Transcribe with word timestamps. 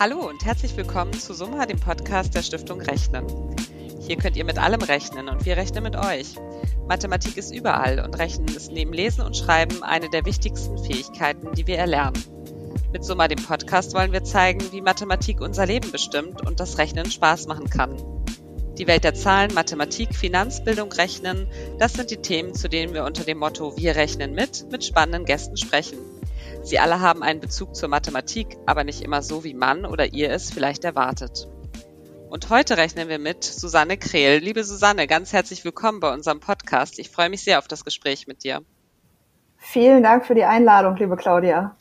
Hallo 0.00 0.26
und 0.26 0.46
herzlich 0.46 0.74
willkommen 0.78 1.12
zu 1.12 1.34
Summa, 1.34 1.66
dem 1.66 1.78
Podcast 1.78 2.34
der 2.34 2.40
Stiftung 2.40 2.80
Rechnen. 2.80 3.26
Hier 4.00 4.16
könnt 4.16 4.34
ihr 4.34 4.46
mit 4.46 4.56
allem 4.56 4.80
rechnen 4.80 5.28
und 5.28 5.44
wir 5.44 5.58
rechnen 5.58 5.82
mit 5.82 5.94
euch. 5.94 6.36
Mathematik 6.88 7.36
ist 7.36 7.54
überall 7.54 8.00
und 8.00 8.18
Rechnen 8.18 8.48
ist 8.48 8.72
neben 8.72 8.94
Lesen 8.94 9.20
und 9.20 9.36
Schreiben 9.36 9.82
eine 9.82 10.08
der 10.08 10.24
wichtigsten 10.24 10.78
Fähigkeiten, 10.78 11.52
die 11.52 11.66
wir 11.66 11.76
erlernen. 11.76 12.18
Mit 12.94 13.04
Summa, 13.04 13.28
dem 13.28 13.44
Podcast, 13.44 13.92
wollen 13.92 14.12
wir 14.12 14.24
zeigen, 14.24 14.72
wie 14.72 14.80
Mathematik 14.80 15.42
unser 15.42 15.66
Leben 15.66 15.92
bestimmt 15.92 16.46
und 16.46 16.60
das 16.60 16.78
Rechnen 16.78 17.10
Spaß 17.10 17.46
machen 17.46 17.68
kann. 17.68 17.94
Die 18.80 18.86
Welt 18.86 19.04
der 19.04 19.12
Zahlen, 19.12 19.52
Mathematik, 19.52 20.14
Finanzbildung, 20.14 20.90
Rechnen, 20.90 21.46
das 21.78 21.92
sind 21.92 22.10
die 22.10 22.22
Themen, 22.22 22.54
zu 22.54 22.66
denen 22.66 22.94
wir 22.94 23.04
unter 23.04 23.24
dem 23.24 23.36
Motto 23.36 23.76
Wir 23.76 23.94
rechnen 23.94 24.32
mit 24.32 24.72
mit 24.72 24.86
spannenden 24.86 25.26
Gästen 25.26 25.58
sprechen. 25.58 25.98
Sie 26.62 26.78
alle 26.78 27.02
haben 27.02 27.22
einen 27.22 27.40
Bezug 27.40 27.76
zur 27.76 27.90
Mathematik, 27.90 28.56
aber 28.64 28.84
nicht 28.84 29.02
immer 29.02 29.20
so, 29.20 29.44
wie 29.44 29.52
man 29.52 29.84
oder 29.84 30.14
ihr 30.14 30.30
es 30.30 30.50
vielleicht 30.50 30.84
erwartet. 30.84 31.46
Und 32.30 32.48
heute 32.48 32.78
rechnen 32.78 33.10
wir 33.10 33.18
mit 33.18 33.44
Susanne 33.44 33.98
Krehl. 33.98 34.38
Liebe 34.38 34.64
Susanne, 34.64 35.06
ganz 35.06 35.34
herzlich 35.34 35.62
willkommen 35.62 36.00
bei 36.00 36.10
unserem 36.10 36.40
Podcast. 36.40 36.98
Ich 36.98 37.10
freue 37.10 37.28
mich 37.28 37.44
sehr 37.44 37.58
auf 37.58 37.68
das 37.68 37.84
Gespräch 37.84 38.26
mit 38.26 38.44
dir. 38.44 38.62
Vielen 39.58 40.02
Dank 40.02 40.24
für 40.24 40.34
die 40.34 40.44
Einladung, 40.44 40.96
liebe 40.96 41.16
Claudia. 41.16 41.76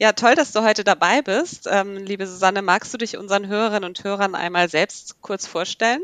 Ja, 0.00 0.12
toll, 0.12 0.36
dass 0.36 0.52
du 0.52 0.62
heute 0.62 0.84
dabei 0.84 1.22
bist. 1.22 1.68
Ähm, 1.68 1.96
liebe 1.96 2.24
Susanne, 2.24 2.62
magst 2.62 2.94
du 2.94 2.98
dich 2.98 3.16
unseren 3.18 3.48
Hörerinnen 3.48 3.84
und 3.84 4.04
Hörern 4.04 4.36
einmal 4.36 4.68
selbst 4.68 5.20
kurz 5.22 5.44
vorstellen? 5.44 6.00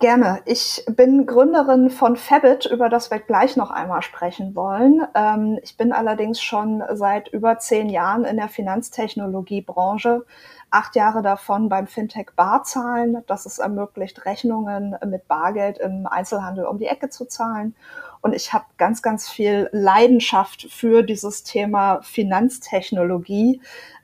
Gerne. 0.00 0.40
Ich 0.44 0.84
bin 0.88 1.24
Gründerin 1.24 1.88
von 1.88 2.16
Fabit, 2.16 2.66
über 2.66 2.88
das 2.88 3.12
wir 3.12 3.20
gleich 3.20 3.56
noch 3.56 3.70
einmal 3.70 4.02
sprechen 4.02 4.56
wollen. 4.56 5.06
Ähm, 5.14 5.60
ich 5.62 5.76
bin 5.76 5.92
allerdings 5.92 6.40
schon 6.42 6.82
seit 6.94 7.28
über 7.28 7.58
zehn 7.58 7.88
Jahren 7.88 8.24
in 8.24 8.38
der 8.38 8.48
Finanztechnologiebranche, 8.48 10.24
acht 10.70 10.96
Jahre 10.96 11.22
davon 11.22 11.68
beim 11.68 11.86
Fintech 11.86 12.30
Barzahlen, 12.34 13.22
das 13.28 13.46
es 13.46 13.60
ermöglicht, 13.60 14.24
Rechnungen 14.24 14.96
mit 15.06 15.28
Bargeld 15.28 15.78
im 15.78 16.08
Einzelhandel 16.08 16.64
um 16.64 16.78
die 16.78 16.86
Ecke 16.86 17.08
zu 17.10 17.26
zahlen. 17.26 17.76
Und 18.22 18.34
ich 18.34 18.52
habe 18.52 18.66
ganz, 18.76 19.02
ganz 19.02 19.28
viel 19.28 19.68
Leidenschaft 19.72 20.66
für 20.70 21.02
dieses 21.02 21.42
Thema 21.42 22.00
Finanztechnologie, 22.02 23.60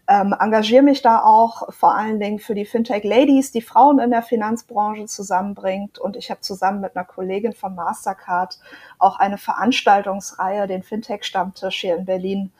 ähm, 0.09 0.35
engagiere 0.39 0.83
mich 0.83 1.03
da 1.03 1.23
auch 1.23 1.73
vor 1.73 1.97
allen 1.97 2.21
Dingen 2.21 2.39
für 2.39 2.55
die 2.55 2.65
Fintech 2.65 3.03
Ladies, 3.03 3.51
die 3.51 3.61
Frauen 3.61 3.99
in 3.99 4.11
der 4.11 4.23
Finanzbranche 4.23 5.07
zusammenbringt. 5.07 5.99
Und 5.99 6.17
ich 6.17 6.31
habe 6.31 6.41
zusammen 6.43 6.81
mit 6.81 6.97
einer 6.97 7.05
Kollegin 7.05 7.53
von 7.53 7.75
Mastercard 7.75 8.61
auch 8.99 9.19
eine 9.19 9.37
Veranstaltungsreihe, 9.37 10.69
den 10.69 10.85
Fintech-Stammtisch 10.85 11.81
hier 11.81 11.97
in 11.97 12.05
Berlin, 12.05 12.53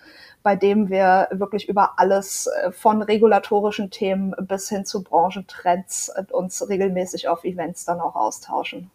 bei 0.43 0.57
dem 0.57 0.89
wir 0.91 1.29
wirklich 1.31 1.69
über 1.69 1.99
alles 1.99 2.49
äh, 2.49 2.73
von 2.73 3.01
regulatorischen 3.01 3.91
Themen 3.91 4.35
bis 4.41 4.69
hin 4.69 4.85
zu 4.85 5.05
Branchentrends 5.05 6.09
äh, 6.09 6.25
uns 6.33 6.69
regelmäßig 6.69 7.29
auf 7.29 7.45
Events 7.45 7.85
dann 7.85 8.01
auch 8.01 8.17
austauschen. 8.17 8.91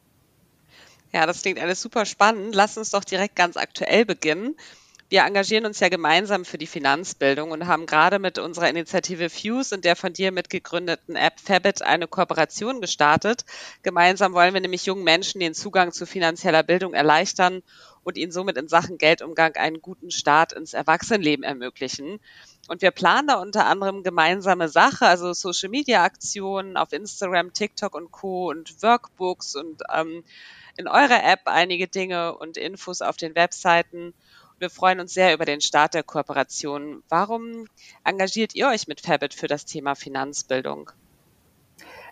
Ja, 1.13 1.25
das 1.25 1.41
klingt 1.41 1.59
alles 1.59 1.81
super 1.81 2.05
spannend. 2.05 2.55
Lass 2.55 2.77
uns 2.77 2.91
doch 2.91 3.03
direkt 3.03 3.35
ganz 3.35 3.57
aktuell 3.57 4.05
beginnen. 4.05 4.55
Wir 5.09 5.23
engagieren 5.23 5.65
uns 5.65 5.81
ja 5.81 5.89
gemeinsam 5.89 6.45
für 6.45 6.57
die 6.57 6.67
Finanzbildung 6.67 7.51
und 7.51 7.67
haben 7.67 7.85
gerade 7.85 8.17
mit 8.17 8.39
unserer 8.39 8.69
Initiative 8.69 9.29
Fuse 9.29 9.75
und 9.75 9.83
der 9.83 9.97
von 9.97 10.13
dir 10.13 10.31
mitgegründeten 10.31 11.17
App 11.17 11.37
Fabit 11.37 11.81
eine 11.81 12.07
Kooperation 12.07 12.79
gestartet. 12.79 13.43
Gemeinsam 13.83 14.31
wollen 14.31 14.53
wir 14.53 14.61
nämlich 14.61 14.85
jungen 14.85 15.03
Menschen 15.03 15.41
den 15.41 15.53
Zugang 15.53 15.91
zu 15.91 16.05
finanzieller 16.05 16.63
Bildung 16.63 16.93
erleichtern 16.93 17.61
und 18.05 18.17
ihnen 18.17 18.31
somit 18.31 18.55
in 18.55 18.69
Sachen 18.69 18.97
Geldumgang 18.97 19.55
einen 19.57 19.81
guten 19.81 20.11
Start 20.11 20.53
ins 20.53 20.73
Erwachsenenleben 20.73 21.43
ermöglichen. 21.43 22.21
Und 22.69 22.81
wir 22.81 22.91
planen 22.91 23.27
da 23.27 23.41
unter 23.41 23.65
anderem 23.65 24.03
gemeinsame 24.03 24.69
Sache, 24.69 25.07
also 25.07 25.33
Social 25.33 25.67
Media 25.67 26.05
Aktionen 26.05 26.77
auf 26.77 26.93
Instagram, 26.93 27.51
TikTok 27.51 27.95
und 27.95 28.11
Co. 28.11 28.49
und 28.49 28.81
Workbooks 28.81 29.57
und 29.57 29.81
ähm, 29.93 30.23
in 30.77 30.87
eurer 30.87 31.23
App 31.23 31.41
einige 31.45 31.87
Dinge 31.87 32.37
und 32.37 32.57
Infos 32.57 33.01
auf 33.01 33.17
den 33.17 33.35
Webseiten. 33.35 34.13
Wir 34.59 34.69
freuen 34.69 34.99
uns 34.99 35.13
sehr 35.13 35.33
über 35.33 35.45
den 35.45 35.61
Start 35.61 35.93
der 35.93 36.03
Kooperation. 36.03 37.03
Warum 37.09 37.67
engagiert 38.03 38.55
ihr 38.55 38.67
euch 38.67 38.87
mit 38.87 39.01
Fabit 39.01 39.33
für 39.33 39.47
das 39.47 39.65
Thema 39.65 39.95
Finanzbildung? 39.95 40.91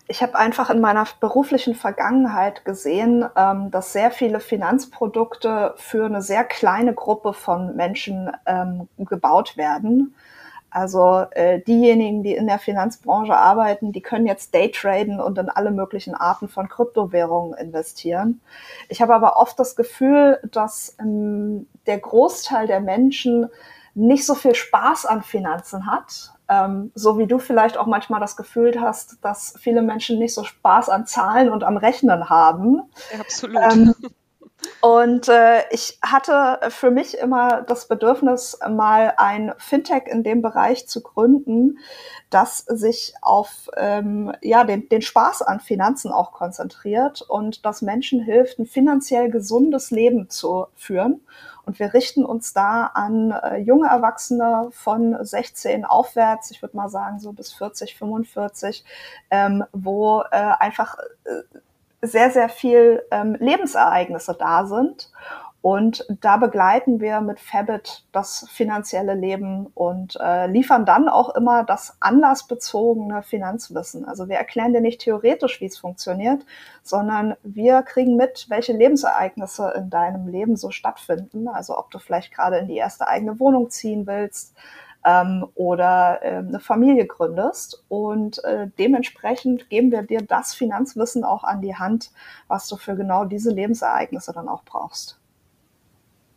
Ich 0.07 0.23
habe 0.23 0.35
einfach 0.39 0.71
in 0.71 0.81
meiner 0.81 1.05
beruflichen 1.19 1.75
Vergangenheit 1.75 2.65
gesehen, 2.65 3.29
ähm, 3.35 3.69
dass 3.69 3.93
sehr 3.93 4.09
viele 4.09 4.39
Finanzprodukte 4.39 5.75
für 5.77 6.05
eine 6.05 6.23
sehr 6.23 6.43
kleine 6.43 6.95
Gruppe 6.95 7.33
von 7.33 7.75
Menschen 7.75 8.31
ähm, 8.47 8.89
gebaut 8.97 9.55
werden 9.55 10.15
also 10.71 11.25
äh, 11.31 11.61
diejenigen, 11.61 12.23
die 12.23 12.35
in 12.35 12.47
der 12.47 12.59
Finanzbranche 12.59 13.35
arbeiten, 13.35 13.91
die 13.91 14.01
können 14.01 14.27
jetzt 14.27 14.53
Daytraden 14.53 15.19
und 15.19 15.37
in 15.37 15.49
alle 15.49 15.71
möglichen 15.71 16.13
Arten 16.15 16.47
von 16.47 16.69
Kryptowährungen 16.69 17.57
investieren. 17.57 18.41
Ich 18.87 19.01
habe 19.01 19.15
aber 19.15 19.37
oft 19.37 19.59
das 19.59 19.75
Gefühl, 19.75 20.39
dass 20.51 20.95
ähm, 20.99 21.67
der 21.87 21.99
Großteil 21.99 22.67
der 22.67 22.81
Menschen 22.81 23.49
nicht 23.95 24.25
so 24.25 24.35
viel 24.35 24.55
Spaß 24.55 25.05
an 25.05 25.23
Finanzen 25.23 25.85
hat. 25.87 26.33
Ähm, 26.47 26.91
so 26.95 27.17
wie 27.17 27.27
du 27.27 27.37
vielleicht 27.37 27.77
auch 27.77 27.85
manchmal 27.85 28.19
das 28.19 28.35
Gefühl 28.35 28.79
hast, 28.79 29.17
dass 29.21 29.53
viele 29.59 29.81
Menschen 29.81 30.17
nicht 30.17 30.33
so 30.33 30.43
Spaß 30.43 30.89
an 30.89 31.05
Zahlen 31.05 31.49
und 31.49 31.63
am 31.63 31.77
Rechnen 31.77 32.29
haben. 32.29 32.81
Absolut. 33.19 33.61
Ähm, 33.71 33.95
und 34.81 35.27
äh, 35.27 35.63
ich 35.71 35.99
hatte 36.01 36.59
für 36.69 36.91
mich 36.91 37.17
immer 37.17 37.61
das 37.61 37.87
Bedürfnis, 37.87 38.59
mal 38.69 39.13
ein 39.17 39.53
Fintech 39.57 40.03
in 40.07 40.23
dem 40.23 40.41
Bereich 40.41 40.87
zu 40.87 41.01
gründen, 41.01 41.79
das 42.29 42.59
sich 42.59 43.13
auf 43.21 43.69
ähm, 43.75 44.33
ja, 44.41 44.63
den, 44.63 44.87
den 44.87 45.01
Spaß 45.01 45.41
an 45.41 45.59
Finanzen 45.59 46.11
auch 46.11 46.31
konzentriert 46.31 47.21
und 47.21 47.65
das 47.65 47.81
Menschen 47.81 48.21
hilft, 48.21 48.59
ein 48.59 48.65
finanziell 48.65 49.29
gesundes 49.29 49.91
Leben 49.91 50.29
zu 50.29 50.67
führen. 50.75 51.21
Und 51.65 51.77
wir 51.79 51.93
richten 51.93 52.25
uns 52.25 52.53
da 52.53 52.85
an 52.87 53.31
äh, 53.31 53.57
junge 53.57 53.87
Erwachsene 53.87 54.69
von 54.71 55.17
16 55.23 55.85
aufwärts, 55.85 56.51
ich 56.51 56.61
würde 56.61 56.75
mal 56.75 56.89
sagen 56.89 57.19
so 57.19 57.31
bis 57.31 57.53
40, 57.53 57.95
45, 57.97 58.83
ähm, 59.29 59.63
wo 59.71 60.21
äh, 60.31 60.53
einfach 60.59 60.97
äh, 61.25 61.59
sehr, 62.01 62.31
sehr 62.31 62.49
viel 62.49 63.03
ähm, 63.11 63.35
Lebensereignisse 63.39 64.35
da 64.37 64.65
sind. 64.65 65.11
Und 65.61 66.05
da 66.21 66.37
begleiten 66.37 67.01
wir 67.01 67.19
mit 67.19 67.41
Fabit 67.41 68.05
das 68.13 68.47
finanzielle 68.49 69.13
Leben 69.13 69.67
und 69.75 70.17
äh, 70.21 70.47
liefern 70.47 70.85
dann 70.85 71.09
auch 71.09 71.35
immer 71.35 71.65
das 71.65 71.97
anlassbezogene 71.99 73.23
Finanzwissen. 73.23 74.05
Also 74.05 74.29
wir 74.29 74.37
erklären 74.37 74.71
dir 74.71 74.79
nicht 74.79 75.01
theoretisch, 75.01 75.59
wie 75.59 75.65
es 75.65 75.77
funktioniert, 75.77 76.45
sondern 76.81 77.35
wir 77.43 77.81
kriegen 77.81 78.15
mit, 78.15 78.45
welche 78.47 78.71
Lebensereignisse 78.71 79.73
in 79.75 79.89
deinem 79.89 80.29
Leben 80.29 80.55
so 80.55 80.71
stattfinden. 80.71 81.49
Also 81.49 81.77
ob 81.77 81.91
du 81.91 81.99
vielleicht 81.99 82.33
gerade 82.33 82.59
in 82.59 82.69
die 82.69 82.77
erste 82.77 83.09
eigene 83.09 83.37
Wohnung 83.41 83.69
ziehen 83.69 84.07
willst, 84.07 84.55
ähm, 85.05 85.47
oder 85.55 86.19
äh, 86.21 86.37
eine 86.37 86.59
Familie 86.59 87.05
gründest. 87.05 87.83
Und 87.87 88.43
äh, 88.43 88.67
dementsprechend 88.77 89.69
geben 89.69 89.91
wir 89.91 90.03
dir 90.03 90.21
das 90.21 90.53
Finanzwissen 90.53 91.23
auch 91.23 91.43
an 91.43 91.61
die 91.61 91.75
Hand, 91.75 92.11
was 92.47 92.67
du 92.67 92.77
für 92.77 92.95
genau 92.95 93.25
diese 93.25 93.51
Lebensereignisse 93.51 94.33
dann 94.33 94.49
auch 94.49 94.63
brauchst. 94.63 95.19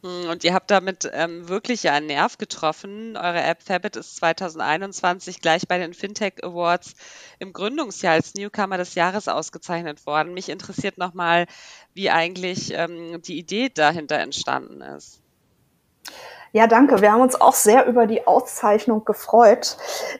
Hm, 0.04 0.28
und 0.30 0.42
ihr 0.44 0.52
habt 0.52 0.70
damit 0.70 1.08
ähm, 1.12 1.48
wirklich 1.48 1.84
ja 1.84 1.92
einen 1.92 2.06
Nerv 2.06 2.36
getroffen. 2.38 3.16
Eure 3.16 3.42
App 3.42 3.62
Fabit 3.62 3.96
ist 3.96 4.16
2021 4.16 5.40
gleich 5.40 5.68
bei 5.68 5.78
den 5.78 5.94
Fintech 5.94 6.42
Awards 6.42 6.94
im 7.38 7.52
Gründungsjahr 7.52 8.14
als 8.14 8.34
Newcomer 8.34 8.78
des 8.78 8.94
Jahres 8.94 9.28
ausgezeichnet 9.28 10.04
worden. 10.06 10.34
Mich 10.34 10.48
interessiert 10.48 10.98
nochmal, 10.98 11.46
wie 11.94 12.10
eigentlich 12.10 12.72
ähm, 12.74 13.22
die 13.22 13.38
Idee 13.38 13.68
dahinter 13.68 14.18
entstanden 14.18 14.80
ist. 14.80 15.20
Ja, 16.54 16.66
danke. 16.66 17.00
Wir 17.00 17.12
haben 17.12 17.22
uns 17.22 17.40
auch 17.40 17.54
sehr 17.54 17.86
über 17.86 18.06
die 18.06 18.26
Auszeichnung 18.26 19.06
gefreut. 19.06 19.78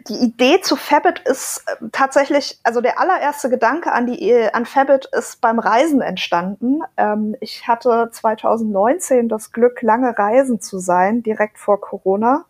Die 0.08 0.14
Idee 0.14 0.62
zu 0.62 0.76
Fabit 0.76 1.18
ist 1.26 1.62
äh, 1.66 1.88
tatsächlich, 1.92 2.58
also 2.62 2.80
der 2.80 2.98
allererste 2.98 3.50
Gedanke 3.50 3.92
an 3.92 4.06
die 4.06 4.30
äh, 4.30 4.50
an 4.52 4.64
Fabit 4.64 5.10
ist 5.12 5.42
beim 5.42 5.58
Reisen 5.58 6.00
entstanden. 6.00 6.80
Ähm, 6.96 7.36
ich 7.40 7.68
hatte 7.68 8.08
2019 8.10 9.28
das 9.28 9.52
Glück, 9.52 9.82
lange 9.82 10.18
reisen 10.18 10.58
zu 10.62 10.78
sein, 10.78 11.22
direkt 11.22 11.58
vor 11.58 11.78
Corona 11.82 12.46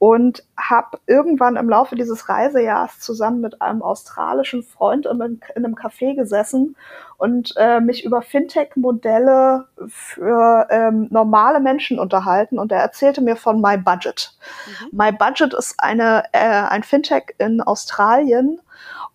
und 0.00 0.42
habe 0.56 0.98
irgendwann 1.06 1.56
im 1.56 1.68
Laufe 1.68 1.94
dieses 1.94 2.30
Reisejahrs 2.30 3.00
zusammen 3.00 3.42
mit 3.42 3.60
einem 3.60 3.82
australischen 3.82 4.62
Freund 4.62 5.04
in 5.04 5.20
einem, 5.20 5.40
in 5.54 5.62
einem 5.62 5.74
Café 5.74 6.16
gesessen 6.16 6.74
und 7.18 7.52
äh, 7.58 7.80
mich 7.80 8.02
über 8.06 8.22
Fintech-Modelle 8.22 9.66
für 9.88 10.66
ähm, 10.70 11.08
normale 11.10 11.60
Menschen 11.60 11.98
unterhalten 11.98 12.58
und 12.58 12.72
er 12.72 12.80
erzählte 12.80 13.20
mir 13.20 13.36
von 13.36 13.60
My 13.60 13.76
Budget. 13.76 14.32
Mhm. 14.66 14.98
My 14.98 15.12
Budget 15.12 15.52
ist 15.52 15.74
eine, 15.76 16.24
äh, 16.32 16.38
ein 16.38 16.82
Fintech 16.82 17.34
in 17.36 17.60
Australien, 17.60 18.58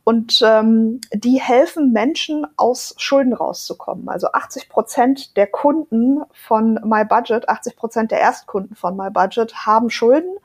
und 0.05 0.39
ähm, 0.45 1.01
die 1.11 1.41
helfen 1.41 1.91
Menschen 1.91 2.45
aus 2.57 2.93
Schulden 2.97 3.33
rauszukommen. 3.33 4.07
Also 4.07 4.27
80 4.31 4.69
Prozent 4.69 5.35
der 5.35 5.47
Kunden 5.47 6.21
von 6.31 6.79
My 6.83 7.03
Budget, 7.03 7.49
80 7.49 7.75
Prozent 7.75 8.11
der 8.11 8.19
Erstkunden 8.19 8.75
von 8.75 8.95
My 8.95 9.09
Budget 9.09 9.65
haben 9.65 9.89
Schulden 9.89 10.37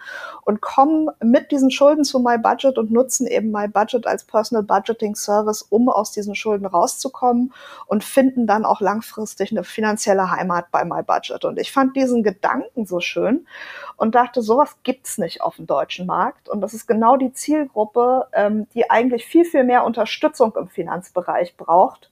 und 0.44 0.62
kommen 0.62 1.10
mit 1.22 1.50
diesen 1.50 1.70
Schulden 1.70 2.04
zu 2.04 2.20
My 2.20 2.38
Budget 2.38 2.78
und 2.78 2.90
nutzen 2.90 3.26
eben 3.26 3.50
My 3.50 3.68
Budget 3.68 4.06
als 4.06 4.24
Personal 4.24 4.62
Budgeting 4.62 5.14
Service, 5.14 5.60
um 5.60 5.90
aus 5.90 6.10
diesen 6.10 6.34
Schulden 6.34 6.64
rauszukommen 6.64 7.52
und 7.86 8.02
finden 8.02 8.46
dann 8.46 8.64
auch 8.64 8.80
langfristig 8.80 9.50
eine 9.50 9.62
finanzielle 9.62 10.30
Heimat 10.30 10.70
bei 10.70 10.86
My 10.86 11.02
Budget. 11.02 11.44
Und 11.44 11.58
ich 11.58 11.70
fand 11.70 11.94
diesen 11.96 12.22
Gedanken 12.22 12.86
so 12.86 13.00
schön 13.00 13.46
und 13.98 14.14
dachte, 14.14 14.40
sowas 14.40 14.76
gibt's 14.84 15.18
nicht 15.18 15.42
auf 15.42 15.56
dem 15.56 15.66
deutschen 15.66 16.06
Markt. 16.06 16.48
Und 16.48 16.62
das 16.62 16.72
ist 16.72 16.86
genau 16.86 17.18
die 17.18 17.34
Zielgruppe, 17.34 18.26
ähm, 18.32 18.66
die 18.72 18.90
eigentlich 18.90 19.09
viel, 19.18 19.44
viel 19.44 19.64
mehr 19.64 19.84
Unterstützung 19.84 20.54
im 20.56 20.68
Finanzbereich 20.68 21.56
braucht 21.56 22.10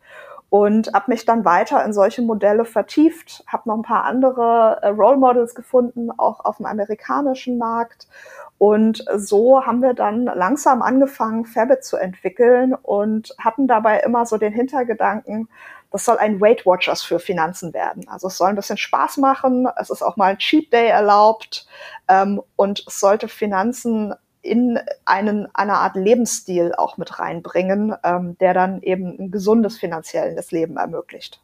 und 0.50 0.92
habe 0.94 1.10
mich 1.10 1.24
dann 1.24 1.44
weiter 1.44 1.84
in 1.84 1.92
solche 1.92 2.22
Modelle 2.22 2.64
vertieft, 2.64 3.44
habe 3.46 3.68
noch 3.68 3.76
ein 3.76 3.82
paar 3.82 4.04
andere 4.04 4.78
äh, 4.82 4.88
Role 4.88 5.18
Models 5.18 5.54
gefunden, 5.54 6.10
auch 6.16 6.44
auf 6.44 6.56
dem 6.56 6.66
amerikanischen 6.66 7.58
Markt. 7.58 8.08
Und 8.56 9.04
so 9.14 9.64
haben 9.66 9.82
wir 9.82 9.94
dann 9.94 10.24
langsam 10.24 10.82
angefangen, 10.82 11.44
Fabit 11.44 11.84
zu 11.84 11.96
entwickeln 11.96 12.74
und 12.74 13.34
hatten 13.38 13.68
dabei 13.68 14.00
immer 14.00 14.26
so 14.26 14.36
den 14.36 14.52
Hintergedanken, 14.52 15.48
das 15.90 16.04
soll 16.04 16.18
ein 16.18 16.40
Weight 16.40 16.66
Watchers 16.66 17.02
für 17.02 17.18
Finanzen 17.18 17.72
werden. 17.72 18.08
Also 18.08 18.28
es 18.28 18.36
soll 18.36 18.48
ein 18.48 18.56
bisschen 18.56 18.76
Spaß 18.76 19.18
machen, 19.18 19.68
es 19.78 19.90
ist 19.90 20.02
auch 20.02 20.16
mal 20.16 20.30
ein 20.30 20.38
Cheat 20.38 20.72
Day 20.72 20.88
erlaubt 20.88 21.66
ähm, 22.08 22.42
und 22.56 22.84
es 22.86 23.00
sollte 23.00 23.28
Finanzen 23.28 24.14
in 24.42 24.78
einen, 25.04 25.54
eine 25.54 25.74
Art 25.74 25.96
Lebensstil 25.96 26.74
auch 26.76 26.96
mit 26.96 27.18
reinbringen, 27.18 27.94
ähm, 28.04 28.36
der 28.38 28.54
dann 28.54 28.82
eben 28.82 29.18
ein 29.18 29.30
gesundes 29.30 29.78
finanzielles 29.78 30.50
Leben 30.50 30.76
ermöglicht. 30.76 31.40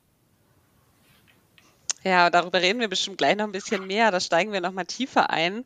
Ja, 2.02 2.28
darüber 2.30 2.60
reden 2.60 2.80
wir 2.80 2.88
bestimmt 2.88 3.18
gleich 3.18 3.36
noch 3.36 3.44
ein 3.44 3.52
bisschen 3.52 3.86
mehr. 3.86 4.10
Da 4.10 4.20
steigen 4.20 4.52
wir 4.52 4.60
noch 4.60 4.72
mal 4.72 4.84
tiefer 4.84 5.30
ein. 5.30 5.64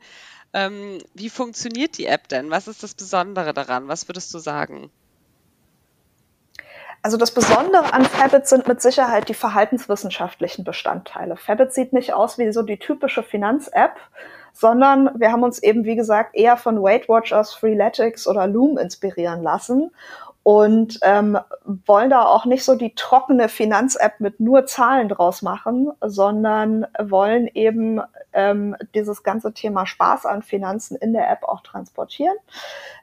Ähm, 0.54 0.98
wie 1.14 1.28
funktioniert 1.28 1.98
die 1.98 2.06
App 2.06 2.28
denn? 2.28 2.50
Was 2.50 2.68
ist 2.68 2.82
das 2.82 2.94
Besondere 2.94 3.52
daran? 3.52 3.88
Was 3.88 4.08
würdest 4.08 4.32
du 4.32 4.38
sagen? 4.38 4.90
Also 7.02 7.16
das 7.16 7.32
Besondere 7.32 7.92
an 7.92 8.04
Fabit 8.04 8.48
sind 8.48 8.66
mit 8.66 8.82
Sicherheit 8.82 9.28
die 9.28 9.34
verhaltenswissenschaftlichen 9.34 10.64
Bestandteile. 10.64 11.36
Fabit 11.36 11.72
sieht 11.72 11.92
nicht 11.92 12.12
aus 12.12 12.38
wie 12.38 12.52
so 12.52 12.62
die 12.62 12.78
typische 12.78 13.22
Finanz-App, 13.22 13.96
sondern 14.52 15.10
wir 15.18 15.32
haben 15.32 15.42
uns 15.42 15.62
eben, 15.62 15.84
wie 15.84 15.96
gesagt, 15.96 16.34
eher 16.34 16.56
von 16.56 16.82
Weight 16.82 17.08
Watchers, 17.08 17.54
Freeletics 17.54 18.26
oder 18.26 18.46
Loom 18.46 18.78
inspirieren 18.78 19.42
lassen 19.42 19.90
und 20.42 20.98
ähm, 21.02 21.38
wollen 21.64 22.08
da 22.08 22.24
auch 22.24 22.46
nicht 22.46 22.64
so 22.64 22.74
die 22.74 22.94
trockene 22.94 23.50
Finanz-App 23.50 24.18
mit 24.18 24.40
nur 24.40 24.64
Zahlen 24.64 25.10
draus 25.10 25.42
machen, 25.42 25.90
sondern 26.00 26.86
wollen 26.98 27.48
eben 27.52 28.00
ähm, 28.32 28.74
dieses 28.94 29.22
ganze 29.22 29.52
Thema 29.52 29.84
Spaß 29.84 30.24
an 30.24 30.42
Finanzen 30.42 30.96
in 30.96 31.12
der 31.12 31.30
App 31.30 31.42
auch 31.42 31.60
transportieren 31.60 32.36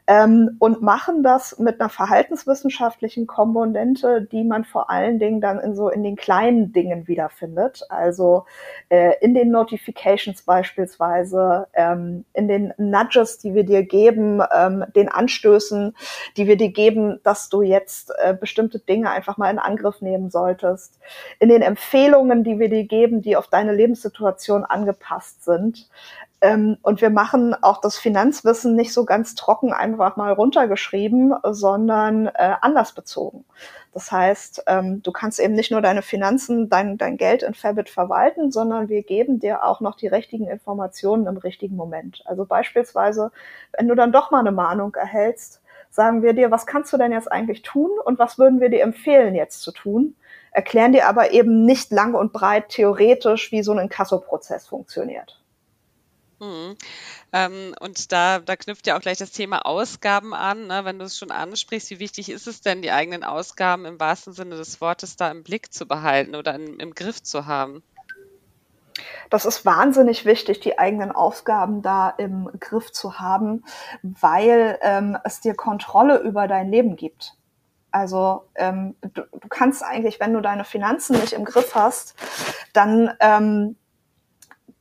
ähm, 0.08 0.56
und 0.60 0.82
machen 0.82 1.24
das 1.24 1.58
mit 1.58 1.82
einer 1.82 1.90
verhaltenswissenschaftlichen 1.90 3.26
Komponente, 3.26 4.22
die 4.22 4.44
man 4.44 4.64
vor 4.64 4.90
allen 4.90 5.18
Dingen 5.18 5.42
dann 5.42 5.60
in 5.60 5.76
so 5.76 5.90
in 5.90 6.04
den 6.04 6.16
kleinen 6.16 6.72
Dingen 6.72 7.08
wiederfindet. 7.08 7.82
Also 7.90 8.46
äh, 8.90 9.14
in 9.22 9.34
den 9.34 9.50
Notifications 9.50 10.44
beispielsweise, 10.44 11.68
ähm, 11.74 12.26
in 12.34 12.48
den 12.48 12.74
Nudges, 12.78 13.40
die 13.40 13.56
wir 13.56 13.64
dir 13.64 13.84
geben, 13.84 14.42
ähm, 14.56 14.86
den 14.96 15.10
Anstößen, 15.10 15.96
die 16.38 16.48
wir 16.48 16.58
dir 16.58 16.72
geben, 16.72 17.20
dass 17.24 17.50
du 17.50 17.64
jetzt 17.64 18.12
äh, 18.24 18.34
bestimmte 18.34 18.80
Dinge 18.80 19.10
einfach 19.10 19.38
mal 19.38 19.50
in 19.50 19.60
Angriff 19.60 20.02
nehmen 20.02 20.30
solltest, 20.30 21.00
in 21.40 21.50
den 21.50 21.64
Empfehlungen, 21.64 22.44
die 22.44 22.60
wir 22.60 22.70
dir 22.70 22.86
geben, 22.86 23.22
die 23.22 23.36
auf 23.36 23.48
deine 23.48 23.74
Lebenssituation 23.74 24.64
angepasst 24.66 25.44
sind. 25.44 25.90
Ähm, 26.42 26.78
und 26.82 27.02
wir 27.02 27.10
machen 27.10 27.56
auch 27.62 27.80
das 27.80 27.98
Finanzwissen 27.98 28.76
nicht 28.76 28.94
so 28.94 29.06
ganz 29.06 29.36
trocken 29.36 29.74
einfach 29.74 30.16
mal 30.18 30.34
runtergeschrieben, 30.34 31.34
sondern 31.44 32.28
äh, 32.28 32.56
bezogen. 32.96 33.46
Das 33.94 34.12
heißt, 34.12 34.64
ähm, 34.68 35.02
du 35.02 35.14
kannst 35.14 35.40
eben 35.40 35.54
nicht 35.54 35.72
nur 35.72 35.82
deine 35.82 36.02
Finanzen, 36.02 36.70
dein, 36.70 36.98
dein 36.98 37.16
Geld 37.16 37.44
in 37.44 37.54
Fabit 37.54 37.90
verwalten, 37.90 38.52
sondern 38.52 38.90
wir 38.90 39.04
geben 39.04 39.40
dir 39.40 39.64
auch 39.64 39.80
noch 39.80 39.96
die 39.96 40.08
richtigen 40.08 40.48
Informationen 40.48 41.28
im 41.28 41.38
richtigen 41.38 41.78
Moment. 41.78 42.22
Also 42.26 42.46
beispielsweise, 42.46 43.32
wenn 43.78 43.88
du 43.88 43.96
dann 43.96 44.12
doch 44.12 44.32
mal 44.32 44.42
eine 44.42 44.52
Mahnung 44.52 44.94
erhältst, 44.96 45.62
sagen 45.90 46.24
wir 46.24 46.34
dir, 46.34 46.52
was 46.52 46.66
kannst 46.66 46.92
du 46.92 46.98
denn 46.98 47.14
jetzt 47.14 47.32
eigentlich 47.32 47.62
tun 47.62 47.90
und 48.04 48.20
was 48.20 48.38
würden 48.38 48.60
wir 48.60 48.70
dir 48.70 48.84
empfehlen 48.84 49.34
jetzt 49.34 49.62
zu 49.62 49.72
tun? 49.72 50.16
Erklären 50.52 50.92
dir 50.92 51.08
aber 51.08 51.32
eben 51.32 51.64
nicht 51.64 51.92
lang 51.92 52.16
und 52.16 52.34
breit 52.34 52.68
theoretisch, 52.70 53.54
wie 53.54 53.64
so 53.64 53.72
ein 53.72 53.80
Inkassoprozess 53.80 54.68
funktioniert. 54.68 55.40
Mhm. 56.46 56.76
Ähm, 57.34 57.76
und 57.80 58.12
da, 58.12 58.40
da 58.40 58.56
knüpft 58.56 58.88
ja 58.88 58.98
auch 58.98 59.02
gleich 59.02 59.18
das 59.18 59.32
Thema 59.32 59.66
Ausgaben 59.66 60.34
an. 60.34 60.68
Ne? 60.68 60.86
Wenn 60.86 61.00
du 61.00 61.06
es 61.06 61.18
schon 61.18 61.32
ansprichst, 61.32 61.90
wie 61.90 62.00
wichtig 62.00 62.30
ist 62.30 62.48
es 62.48 62.62
denn, 62.62 62.82
die 62.82 62.92
eigenen 62.92 63.24
Ausgaben 63.24 63.86
im 63.86 64.00
wahrsten 64.00 64.34
Sinne 64.34 64.56
des 64.56 64.80
Wortes 64.82 65.16
da 65.16 65.30
im 65.32 65.44
Blick 65.44 65.74
zu 65.74 65.86
behalten 65.86 66.36
oder 66.36 66.56
in, 66.56 66.80
im 66.80 66.94
Griff 66.94 67.22
zu 67.22 67.46
haben? 67.46 67.84
Das 69.30 69.46
ist 69.46 69.66
wahnsinnig 69.66 70.26
wichtig, 70.26 70.60
die 70.62 70.80
eigenen 70.80 71.12
Ausgaben 71.12 71.82
da 71.82 72.10
im 72.12 72.50
Griff 72.60 72.92
zu 72.92 73.20
haben, 73.20 73.66
weil 74.04 74.78
ähm, 74.82 75.18
es 75.24 75.42
dir 75.42 75.56
Kontrolle 75.56 76.20
über 76.20 76.48
dein 76.48 76.70
Leben 76.70 76.96
gibt. 76.96 77.34
Also 77.92 78.44
ähm, 78.56 78.96
du, 79.02 79.24
du, 79.24 79.48
kannst 79.50 79.84
eigentlich, 79.84 80.20
wenn 80.20 80.34
du 80.34 80.42
deine 80.42 80.66
Finanzen 80.66 81.18
nicht 81.20 81.34
im 81.34 81.46
Griff 81.46 81.76
hast, 81.76 82.16
dann 82.74 83.14
ähm, 83.20 83.78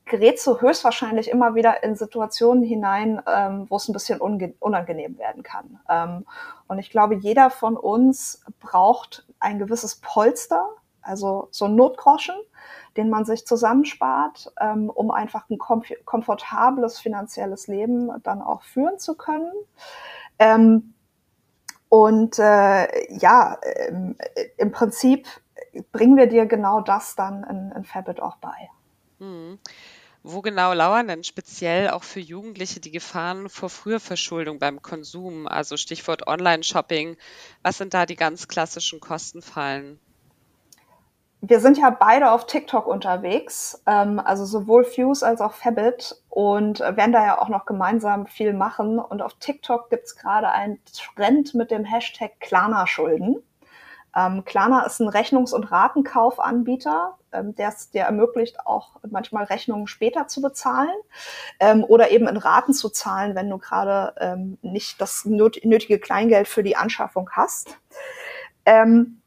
gerätst 0.06 0.46
du 0.46 0.60
höchstwahrscheinlich 0.60 1.30
immer 1.30 1.54
wieder 1.54 1.82
in 1.82 1.96
Situationen 1.96 2.62
hinein, 2.62 3.22
ähm, 3.26 3.66
wo 3.68 3.76
es 3.76 3.88
ein 3.88 3.92
bisschen 3.92 4.20
unangenehm 4.20 5.18
werden 5.18 5.42
kann. 5.42 5.80
Ähm, 5.88 6.26
und 6.68 6.78
ich 6.78 6.90
glaube, 6.90 7.14
jeder 7.14 7.50
von 7.50 7.76
uns 7.76 8.44
braucht 8.60 9.26
ein 9.38 9.58
gewisses 9.58 9.96
Polster, 9.96 10.68
also 11.00 11.48
so 11.50 11.66
ein 11.66 11.74
Notgroschen, 11.74 12.36
den 12.96 13.10
man 13.10 13.24
sich 13.24 13.46
zusammenspart, 13.46 14.52
ähm, 14.60 14.90
um 14.90 15.10
einfach 15.10 15.48
ein 15.50 15.58
kom 15.58 15.82
komfortables 16.04 16.98
finanzielles 16.98 17.66
Leben 17.66 18.10
dann 18.22 18.42
auch 18.42 18.62
führen 18.62 18.98
zu 18.98 19.16
können. 19.16 19.52
Ähm, 20.38 20.94
und 21.88 22.38
äh, 22.38 23.14
ja, 23.14 23.56
im, 23.88 24.16
im 24.56 24.72
Prinzip 24.72 25.28
bringen 25.92 26.16
wir 26.16 26.26
dir 26.26 26.46
genau 26.46 26.80
das 26.80 27.14
dann 27.14 27.44
in, 27.44 27.72
in 27.76 27.84
Fabit 27.84 28.20
auch 28.20 28.36
bei. 28.36 28.70
Mhm. 29.24 29.58
Wo 30.26 30.40
genau 30.40 30.72
lauern 30.72 31.08
denn 31.08 31.22
speziell 31.22 31.90
auch 31.90 32.02
für 32.02 32.20
Jugendliche 32.20 32.80
die 32.80 32.90
Gefahren 32.90 33.50
vor 33.50 33.68
Frühverschuldung 33.68 34.58
beim 34.58 34.80
Konsum? 34.80 35.46
Also 35.46 35.76
Stichwort 35.76 36.26
Online-Shopping. 36.26 37.18
Was 37.62 37.76
sind 37.76 37.92
da 37.92 38.06
die 38.06 38.16
ganz 38.16 38.48
klassischen 38.48 39.00
Kostenfallen? 39.00 40.00
Wir 41.42 41.60
sind 41.60 41.76
ja 41.76 41.90
beide 41.90 42.30
auf 42.30 42.46
TikTok 42.46 42.86
unterwegs, 42.86 43.82
ähm, 43.84 44.18
also 44.18 44.46
sowohl 44.46 44.84
Fuse 44.84 45.26
als 45.26 45.42
auch 45.42 45.52
Fabit 45.52 46.16
und 46.30 46.80
werden 46.80 47.12
da 47.12 47.22
ja 47.22 47.38
auch 47.38 47.50
noch 47.50 47.66
gemeinsam 47.66 48.26
viel 48.26 48.54
machen. 48.54 48.98
Und 48.98 49.20
auf 49.20 49.34
TikTok 49.34 49.90
gibt 49.90 50.04
es 50.06 50.16
gerade 50.16 50.48
einen 50.48 50.78
Trend 50.86 51.54
mit 51.54 51.70
dem 51.70 51.84
Hashtag 51.84 52.40
Klarna-Schulden. 52.40 53.42
Ähm, 54.16 54.42
ist 54.86 55.00
ein 55.00 55.08
Rechnungs- 55.08 55.52
und 55.52 55.70
Ratenkaufanbieter, 55.70 57.18
ähm, 57.34 57.54
der, 57.54 57.74
der 57.92 58.06
ermöglicht 58.06 58.66
auch 58.66 59.00
manchmal 59.08 59.44
Rechnungen 59.44 59.86
später 59.86 60.28
zu 60.28 60.40
bezahlen 60.40 60.94
ähm, 61.60 61.84
oder 61.84 62.10
eben 62.10 62.28
in 62.28 62.36
Raten 62.36 62.72
zu 62.72 62.88
zahlen, 62.88 63.34
wenn 63.34 63.50
du 63.50 63.58
gerade 63.58 64.14
ähm, 64.18 64.58
nicht 64.62 65.00
das 65.00 65.24
nötige 65.24 65.98
Kleingeld 65.98 66.48
für 66.48 66.62
die 66.62 66.76
Anschaffung 66.76 67.30
hast. 67.32 67.78
Ähm, 68.64 69.20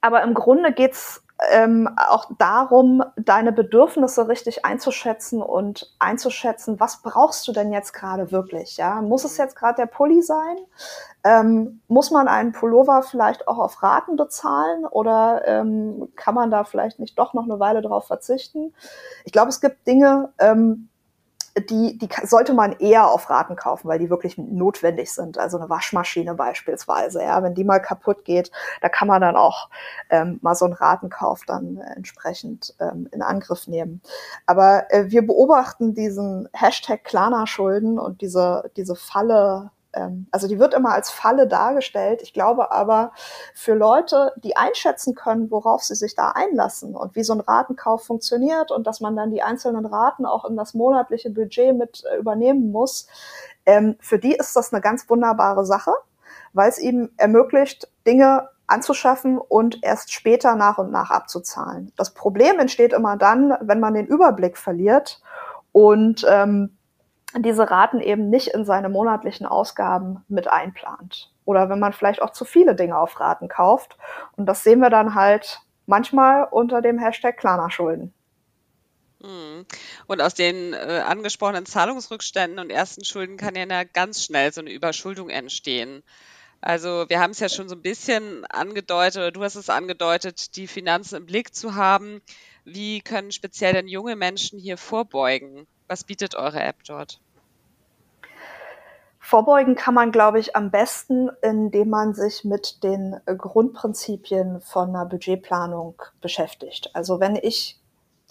aber 0.00 0.22
im 0.22 0.34
Grunde 0.34 0.72
geht's 0.72 1.22
ähm, 1.50 1.88
auch 1.96 2.26
darum, 2.38 3.02
deine 3.16 3.52
Bedürfnisse 3.52 4.28
richtig 4.28 4.64
einzuschätzen 4.64 5.40
und 5.40 5.94
einzuschätzen, 5.98 6.78
was 6.80 7.00
brauchst 7.02 7.48
du 7.48 7.52
denn 7.52 7.72
jetzt 7.72 7.92
gerade 7.92 8.30
wirklich? 8.30 8.76
Ja, 8.76 9.00
muss 9.00 9.24
es 9.24 9.38
jetzt 9.38 9.56
gerade 9.56 9.76
der 9.76 9.86
Pulli 9.86 10.22
sein? 10.22 10.58
Ähm, 11.24 11.80
muss 11.88 12.10
man 12.10 12.28
einen 12.28 12.52
Pullover 12.52 13.02
vielleicht 13.02 13.48
auch 13.48 13.58
auf 13.58 13.82
Raten 13.82 14.16
bezahlen 14.16 14.84
oder 14.84 15.42
ähm, 15.46 16.12
kann 16.14 16.34
man 16.34 16.50
da 16.50 16.64
vielleicht 16.64 16.98
nicht 16.98 17.18
doch 17.18 17.32
noch 17.32 17.44
eine 17.44 17.58
Weile 17.58 17.80
drauf 17.80 18.06
verzichten? 18.06 18.74
Ich 19.24 19.32
glaube, 19.32 19.48
es 19.48 19.60
gibt 19.60 19.86
Dinge, 19.86 20.32
ähm, 20.38 20.89
die, 21.58 21.98
die 21.98 22.08
sollte 22.24 22.54
man 22.54 22.72
eher 22.72 23.08
auf 23.08 23.28
Raten 23.28 23.56
kaufen, 23.56 23.88
weil 23.88 23.98
die 23.98 24.10
wirklich 24.10 24.38
notwendig 24.38 25.12
sind. 25.12 25.38
Also 25.38 25.58
eine 25.58 25.68
Waschmaschine 25.68 26.34
beispielsweise, 26.34 27.22
ja, 27.22 27.42
wenn 27.42 27.54
die 27.54 27.64
mal 27.64 27.80
kaputt 27.80 28.24
geht, 28.24 28.50
da 28.80 28.88
kann 28.88 29.08
man 29.08 29.20
dann 29.20 29.36
auch 29.36 29.68
ähm, 30.10 30.38
mal 30.42 30.54
so 30.54 30.64
einen 30.64 30.74
Ratenkauf 30.74 31.42
dann 31.46 31.78
äh, 31.78 31.96
entsprechend 31.96 32.74
ähm, 32.80 33.08
in 33.12 33.22
Angriff 33.22 33.66
nehmen. 33.66 34.00
Aber 34.46 34.84
äh, 34.90 35.10
wir 35.10 35.26
beobachten 35.26 35.94
diesen 35.94 36.48
Hashtag 36.52 37.04
Klarna-Schulden 37.04 37.98
und 37.98 38.20
diese, 38.20 38.70
diese 38.76 38.94
Falle 38.94 39.70
ähm, 39.92 40.26
also 40.30 40.48
die 40.48 40.58
wird 40.58 40.74
immer 40.74 40.92
als 40.92 41.10
Falle 41.10 41.46
dargestellt. 41.46 42.22
Ich 42.22 42.32
glaube 42.32 42.70
aber 42.72 43.12
für 43.54 43.74
Leute, 43.74 44.32
die 44.36 44.56
einschätzen 44.56 45.14
können, 45.14 45.50
worauf 45.50 45.82
sie 45.82 45.94
sich 45.94 46.14
da 46.14 46.30
einlassen 46.30 46.94
und 46.94 47.14
wie 47.16 47.24
so 47.24 47.32
ein 47.32 47.40
Ratenkauf 47.40 48.04
funktioniert 48.04 48.70
und 48.70 48.86
dass 48.86 49.00
man 49.00 49.16
dann 49.16 49.30
die 49.30 49.42
einzelnen 49.42 49.86
Raten 49.86 50.26
auch 50.26 50.44
in 50.44 50.56
das 50.56 50.74
monatliche 50.74 51.30
Budget 51.30 51.76
mit 51.76 52.04
äh, 52.10 52.18
übernehmen 52.18 52.70
muss, 52.70 53.06
ähm, 53.66 53.96
für 54.00 54.18
die 54.18 54.34
ist 54.34 54.56
das 54.56 54.72
eine 54.72 54.80
ganz 54.80 55.08
wunderbare 55.08 55.64
Sache, 55.64 55.92
weil 56.52 56.68
es 56.68 56.78
ihm 56.78 57.10
ermöglicht, 57.16 57.88
Dinge 58.06 58.48
anzuschaffen 58.66 59.38
und 59.38 59.82
erst 59.82 60.12
später 60.12 60.54
nach 60.54 60.78
und 60.78 60.92
nach 60.92 61.10
abzuzahlen. 61.10 61.92
Das 61.96 62.14
Problem 62.14 62.58
entsteht 62.58 62.92
immer 62.92 63.16
dann, 63.16 63.54
wenn 63.60 63.80
man 63.80 63.94
den 63.94 64.06
Überblick 64.06 64.56
verliert 64.56 65.20
und 65.72 66.24
ähm, 66.28 66.76
diese 67.36 67.70
Raten 67.70 68.00
eben 68.00 68.30
nicht 68.30 68.48
in 68.48 68.64
seine 68.64 68.88
monatlichen 68.88 69.46
Ausgaben 69.46 70.24
mit 70.28 70.48
einplant. 70.48 71.32
Oder 71.44 71.68
wenn 71.68 71.78
man 71.78 71.92
vielleicht 71.92 72.22
auch 72.22 72.30
zu 72.30 72.44
viele 72.44 72.74
Dinge 72.74 72.98
auf 72.98 73.18
Raten 73.20 73.48
kauft. 73.48 73.96
Und 74.36 74.46
das 74.46 74.64
sehen 74.64 74.80
wir 74.80 74.90
dann 74.90 75.14
halt 75.14 75.60
manchmal 75.86 76.44
unter 76.50 76.82
dem 76.82 76.98
Hashtag 76.98 77.36
Klarna-Schulden. 77.36 78.12
Hm. 79.22 79.66
Und 80.06 80.22
aus 80.22 80.34
den 80.34 80.72
äh, 80.72 81.02
angesprochenen 81.06 81.66
Zahlungsrückständen 81.66 82.58
und 82.58 82.70
ersten 82.70 83.04
Schulden 83.04 83.36
kann 83.36 83.54
ja 83.54 83.84
ganz 83.84 84.24
schnell 84.24 84.52
so 84.52 84.60
eine 84.60 84.72
Überschuldung 84.72 85.28
entstehen. 85.28 86.02
Also 86.62 87.06
wir 87.08 87.20
haben 87.20 87.30
es 87.30 87.40
ja 87.40 87.48
schon 87.48 87.68
so 87.68 87.74
ein 87.74 87.82
bisschen 87.82 88.44
angedeutet, 88.46 89.16
oder 89.16 89.32
du 89.32 89.42
hast 89.42 89.56
es 89.56 89.70
angedeutet, 89.70 90.56
die 90.56 90.66
Finanzen 90.66 91.16
im 91.16 91.26
Blick 91.26 91.54
zu 91.54 91.74
haben. 91.74 92.20
Wie 92.64 93.00
können 93.00 93.32
speziell 93.32 93.72
denn 93.72 93.88
junge 93.88 94.16
Menschen 94.16 94.58
hier 94.58 94.76
vorbeugen? 94.76 95.66
Was 95.88 96.04
bietet 96.04 96.34
eure 96.34 96.62
App 96.62 96.84
dort? 96.84 97.20
Vorbeugen 99.18 99.76
kann 99.76 99.94
man, 99.94 100.12
glaube 100.12 100.40
ich, 100.40 100.56
am 100.56 100.70
besten, 100.70 101.30
indem 101.42 101.90
man 101.90 102.14
sich 102.14 102.44
mit 102.44 102.82
den 102.82 103.20
Grundprinzipien 103.26 104.60
von 104.60 104.90
einer 104.90 105.06
Budgetplanung 105.06 106.02
beschäftigt. 106.20 106.90
Also 106.94 107.20
wenn 107.20 107.36
ich 107.36 107.79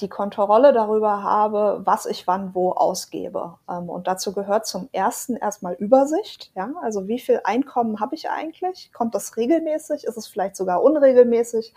die 0.01 0.09
Kontrolle 0.09 0.71
darüber 0.71 1.23
habe, 1.23 1.81
was 1.83 2.05
ich 2.05 2.25
wann 2.25 2.55
wo 2.55 2.71
ausgebe. 2.71 3.55
Ähm, 3.69 3.89
und 3.89 4.07
dazu 4.07 4.33
gehört 4.33 4.65
zum 4.65 4.87
ersten 4.91 5.35
erstmal 5.35 5.73
Übersicht. 5.73 6.51
Ja? 6.55 6.71
Also 6.81 7.07
wie 7.07 7.19
viel 7.19 7.41
Einkommen 7.43 7.99
habe 7.99 8.15
ich 8.15 8.29
eigentlich? 8.29 8.91
Kommt 8.93 9.13
das 9.13 9.35
regelmäßig? 9.35 10.05
Ist 10.05 10.17
es 10.17 10.27
vielleicht 10.27 10.55
sogar 10.55 10.81
unregelmäßig, 10.81 11.73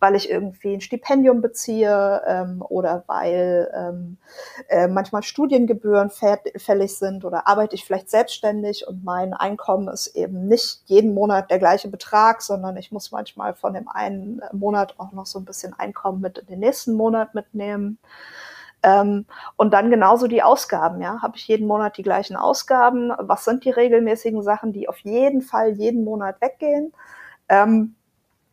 weil 0.00 0.14
ich 0.14 0.30
irgendwie 0.30 0.74
ein 0.74 0.80
Stipendium 0.80 1.40
beziehe 1.40 2.22
ähm, 2.26 2.62
oder 2.68 3.04
weil 3.06 3.70
ähm, 3.74 4.18
äh, 4.68 4.88
manchmal 4.88 5.22
Studiengebühren 5.22 6.10
fällig 6.10 6.98
sind 6.98 7.24
oder 7.24 7.48
arbeite 7.48 7.74
ich 7.74 7.84
vielleicht 7.84 8.10
selbstständig 8.10 8.86
und 8.86 9.02
mein 9.02 9.32
Einkommen 9.32 9.88
ist 9.88 10.08
eben 10.08 10.46
nicht 10.46 10.82
jeden 10.86 11.14
Monat 11.14 11.50
der 11.50 11.58
gleiche 11.58 11.88
Betrag, 11.88 12.42
sondern 12.42 12.76
ich 12.76 12.92
muss 12.92 13.12
manchmal 13.12 13.54
von 13.54 13.72
dem 13.72 13.88
einen 13.88 14.42
Monat 14.52 14.94
auch 14.98 15.12
noch 15.12 15.26
so 15.26 15.38
ein 15.38 15.44
bisschen 15.44 15.72
Einkommen 15.72 16.20
mit 16.20 16.38
in 16.38 16.46
den 16.46 16.60
nächsten 16.60 16.92
Monat 16.92 17.34
mitnehmen 17.34 17.61
nehmen. 17.62 17.98
Ähm, 18.82 19.26
und 19.56 19.72
dann 19.72 19.90
genauso 19.90 20.26
die 20.26 20.42
Ausgaben, 20.42 21.00
ja. 21.00 21.22
Habe 21.22 21.36
ich 21.36 21.46
jeden 21.48 21.66
Monat 21.66 21.96
die 21.96 22.02
gleichen 22.02 22.36
Ausgaben? 22.36 23.12
Was 23.18 23.44
sind 23.44 23.64
die 23.64 23.70
regelmäßigen 23.70 24.42
Sachen, 24.42 24.72
die 24.72 24.88
auf 24.88 24.98
jeden 24.98 25.42
Fall 25.42 25.70
jeden 25.70 26.04
Monat 26.04 26.40
weggehen? 26.40 26.92
Ähm, 27.48 27.94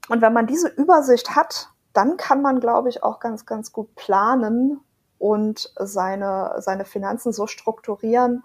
und 0.10 0.22
wenn 0.22 0.34
man 0.34 0.48
diese 0.48 0.70
Übersicht 0.70 1.36
hat, 1.36 1.70
dann 1.94 2.18
kann 2.18 2.42
man, 2.42 2.60
glaube 2.60 2.90
ich, 2.90 3.04
auch 3.04 3.20
ganz, 3.20 3.46
ganz 3.46 3.72
gut 3.74 3.96
planen 3.96 4.80
und 5.18 5.74
seine, 5.78 6.56
seine 6.60 6.86
Finanzen 6.86 7.34
so 7.34 7.48
strukturieren, 7.48 8.44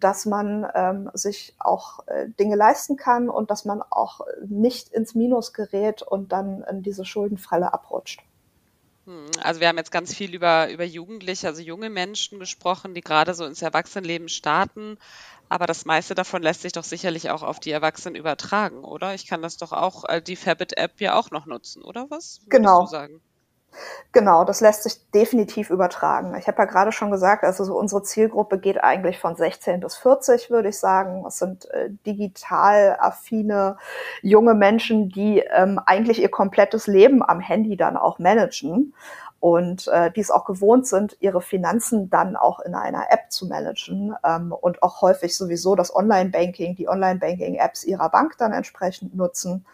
dass 0.00 0.26
man 0.26 0.66
ähm, 0.74 1.10
sich 1.14 1.54
auch 1.58 2.06
äh, 2.06 2.28
Dinge 2.28 2.56
leisten 2.56 2.96
kann 2.96 3.28
und 3.30 3.50
dass 3.50 3.64
man 3.64 3.82
auch 3.82 4.20
nicht 4.46 4.88
ins 4.88 5.14
Minus 5.14 5.52
gerät 5.52 6.02
und 6.02 6.32
dann 6.32 6.62
in 6.70 6.82
diese 6.82 7.04
Schuldenfalle 7.04 7.72
abrutscht. 7.72 8.27
Hm, 9.08 9.30
also 9.42 9.60
wir 9.60 9.66
haben 9.68 9.78
jetzt 9.78 9.90
ganz 9.90 10.14
viel 10.14 10.34
über, 10.34 10.70
über 10.70 10.84
Jugendliche, 10.84 11.46
also 11.48 11.62
junge 11.62 11.90
Menschen 11.90 12.38
gesprochen, 12.38 12.94
die 12.94 13.00
gerade 13.00 13.34
so 13.34 13.44
ins 13.44 13.62
Erwachsenenleben 13.62 14.28
starten. 14.28 14.98
Aber 15.48 15.66
das 15.66 15.84
meiste 15.86 16.14
davon 16.14 16.42
lässt 16.42 16.62
sich 16.62 16.72
doch 16.72 16.84
sicherlich 16.84 17.30
auch 17.30 17.42
auf 17.42 17.58
die 17.60 17.70
Erwachsenen 17.72 18.16
übertragen, 18.16 18.84
oder? 18.84 19.14
Ich 19.14 19.26
kann 19.26 19.42
das 19.42 19.56
doch 19.56 19.72
auch, 19.72 20.04
äh, 20.04 20.22
die 20.22 20.36
Fabit-App 20.36 21.00
ja 21.00 21.14
auch 21.18 21.30
noch 21.30 21.46
nutzen, 21.46 21.82
oder 21.82 22.06
was? 22.10 22.40
Genau. 22.48 22.86
Genau, 24.12 24.44
das 24.44 24.60
lässt 24.60 24.84
sich 24.84 25.10
definitiv 25.10 25.70
übertragen. 25.70 26.34
Ich 26.38 26.48
habe 26.48 26.58
ja 26.58 26.64
gerade 26.64 26.92
schon 26.92 27.10
gesagt, 27.10 27.44
also 27.44 27.64
so 27.64 27.76
unsere 27.76 28.02
Zielgruppe 28.02 28.58
geht 28.58 28.82
eigentlich 28.82 29.18
von 29.18 29.36
16 29.36 29.80
bis 29.80 29.96
40, 29.96 30.50
würde 30.50 30.70
ich 30.70 30.78
sagen. 30.78 31.22
Das 31.24 31.38
sind 31.38 31.70
äh, 31.70 31.90
digital 32.06 32.96
affine 32.98 33.76
junge 34.22 34.54
Menschen, 34.54 35.10
die 35.10 35.40
ähm, 35.40 35.78
eigentlich 35.84 36.22
ihr 36.22 36.30
komplettes 36.30 36.86
Leben 36.86 37.22
am 37.22 37.40
Handy 37.40 37.76
dann 37.76 37.96
auch 37.96 38.18
managen 38.18 38.94
und 39.40 39.86
äh, 39.88 40.10
die 40.10 40.20
es 40.20 40.32
auch 40.32 40.44
gewohnt 40.44 40.86
sind, 40.86 41.16
ihre 41.20 41.40
Finanzen 41.40 42.10
dann 42.10 42.34
auch 42.34 42.58
in 42.60 42.74
einer 42.74 43.06
App 43.10 43.30
zu 43.30 43.46
managen 43.46 44.14
ähm, 44.24 44.52
und 44.52 44.82
auch 44.82 45.00
häufig 45.00 45.36
sowieso 45.36 45.76
das 45.76 45.94
Online-Banking, 45.94 46.74
die 46.74 46.88
Online-Banking-Apps 46.88 47.84
ihrer 47.84 48.08
Bank 48.08 48.36
dann 48.38 48.52
entsprechend 48.52 49.14
nutzen. 49.14 49.64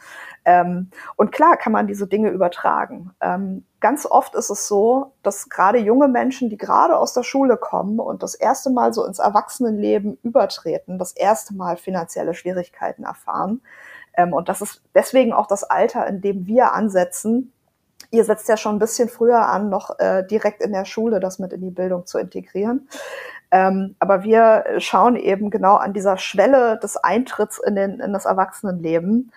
Ähm, 0.45 0.91
und 1.17 1.33
klar 1.33 1.57
kann 1.57 1.73
man 1.73 1.87
diese 1.87 2.07
Dinge 2.07 2.29
übertragen. 2.29 3.13
Ähm, 3.23 3.65
ganz 3.81 4.05
oft 4.05 4.35
ist 4.35 4.51
es 4.51 4.69
so, 4.69 5.13
dass 5.23 5.49
gerade 5.49 5.79
junge 5.79 6.09
Menschen, 6.09 6.51
die 6.51 6.59
gerade 6.59 6.99
aus 6.99 7.15
der 7.15 7.23
Schule 7.23 7.57
kommen 7.57 8.01
und 8.01 8.23
das 8.23 8.35
erste 8.35 8.69
Mal 8.69 8.93
so 8.93 9.07
ins 9.07 9.19
Erwachsenenleben 9.19 10.19
übertreten, 10.23 10.99
das 10.99 11.13
erste 11.13 11.55
Mal 11.55 11.79
finanzielle 11.79 12.35
Schwierigkeiten 12.35 13.05
erfahren. 13.05 13.63
Ähm, 14.15 14.35
und 14.35 14.51
das 14.51 14.61
ist 14.61 14.83
deswegen 14.95 15.33
auch 15.33 15.47
das 15.47 15.65
Alter, 15.65 16.07
in 16.07 16.21
dem 16.21 16.47
wir 16.47 16.75
ansetzen, 16.75 17.54
ihr 18.11 18.25
setzt 18.25 18.49
ja 18.49 18.57
schon 18.57 18.77
ein 18.77 18.81
bisschen 18.81 19.09
früher 19.09 19.47
an, 19.47 19.69
noch 19.69 19.99
äh, 19.99 20.25
direkt 20.27 20.63
in 20.63 20.73
der 20.73 20.85
Schule 20.85 21.21
das 21.21 21.39
mit 21.39 21.53
in 21.53 21.61
die 21.61 21.71
Bildung 21.71 22.07
zu 22.07 22.19
integrieren. 22.19 22.89
Ähm, 23.51 23.95
aber 23.99 24.25
wir 24.25 24.65
schauen 24.79 25.17
eben 25.17 25.51
genau 25.51 25.77
an 25.77 25.93
dieser 25.93 26.17
Schwelle 26.17 26.79
des 26.79 26.97
Eintritts 26.97 27.59
in, 27.59 27.77
den, 27.77 28.01
in 28.01 28.13
das 28.13 28.25
Erwachsenenleben, 28.25 29.33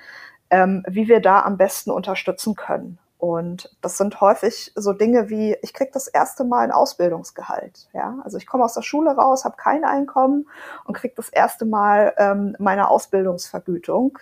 ähm, 0.49 0.83
wie 0.87 1.07
wir 1.07 1.21
da 1.21 1.41
am 1.41 1.57
besten 1.57 1.91
unterstützen 1.91 2.55
können. 2.55 2.97
Und 3.19 3.75
das 3.81 3.97
sind 3.97 4.21
häufig 4.21 4.71
so 4.75 4.93
Dinge 4.93 5.29
wie, 5.29 5.57
ich 5.61 5.73
krieg 5.73 5.91
das 5.91 6.07
erste 6.07 6.43
Mal 6.43 6.59
ein 6.59 6.71
Ausbildungsgehalt. 6.71 7.89
Ja? 7.93 8.19
Also 8.23 8.37
ich 8.37 8.45
komme 8.45 8.63
aus 8.63 8.75
der 8.75 8.83
Schule 8.83 9.11
raus, 9.11 9.43
habe 9.43 9.57
kein 9.57 9.83
Einkommen 9.83 10.47
und 10.85 10.95
krieg 10.95 11.15
das 11.15 11.29
erste 11.29 11.65
Mal 11.65 12.13
ähm, 12.17 12.55
meine 12.59 12.89
Ausbildungsvergütung. 12.89 14.19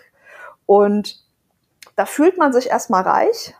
Und 0.65 1.23
da 1.95 2.05
fühlt 2.05 2.37
man 2.37 2.53
sich 2.53 2.69
erstmal 2.69 3.03
reich, 3.03 3.55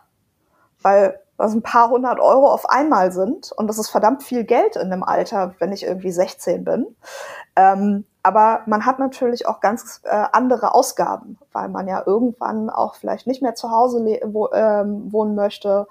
weil 0.86 1.18
das 1.36 1.52
ein 1.52 1.62
paar 1.62 1.90
hundert 1.90 2.20
Euro 2.20 2.46
auf 2.46 2.70
einmal 2.70 3.10
sind 3.10 3.50
und 3.50 3.66
das 3.66 3.76
ist 3.76 3.90
verdammt 3.90 4.22
viel 4.22 4.44
Geld 4.44 4.76
in 4.76 4.88
dem 4.88 5.02
Alter, 5.02 5.56
wenn 5.58 5.72
ich 5.72 5.82
irgendwie 5.82 6.12
16 6.12 6.64
bin. 6.64 6.86
Ähm, 7.56 8.04
aber 8.26 8.62
man 8.66 8.84
hat 8.84 8.98
natürlich 8.98 9.46
auch 9.46 9.60
ganz 9.60 10.00
äh, 10.02 10.24
andere 10.32 10.74
Ausgaben, 10.74 11.38
weil 11.52 11.68
man 11.68 11.86
ja 11.86 12.02
irgendwann 12.04 12.70
auch 12.70 12.96
vielleicht 12.96 13.28
nicht 13.28 13.40
mehr 13.40 13.54
zu 13.54 13.70
Hause 13.70 14.04
wo, 14.24 14.50
ähm, 14.52 15.12
wohnen 15.12 15.36
möchte. 15.36 15.86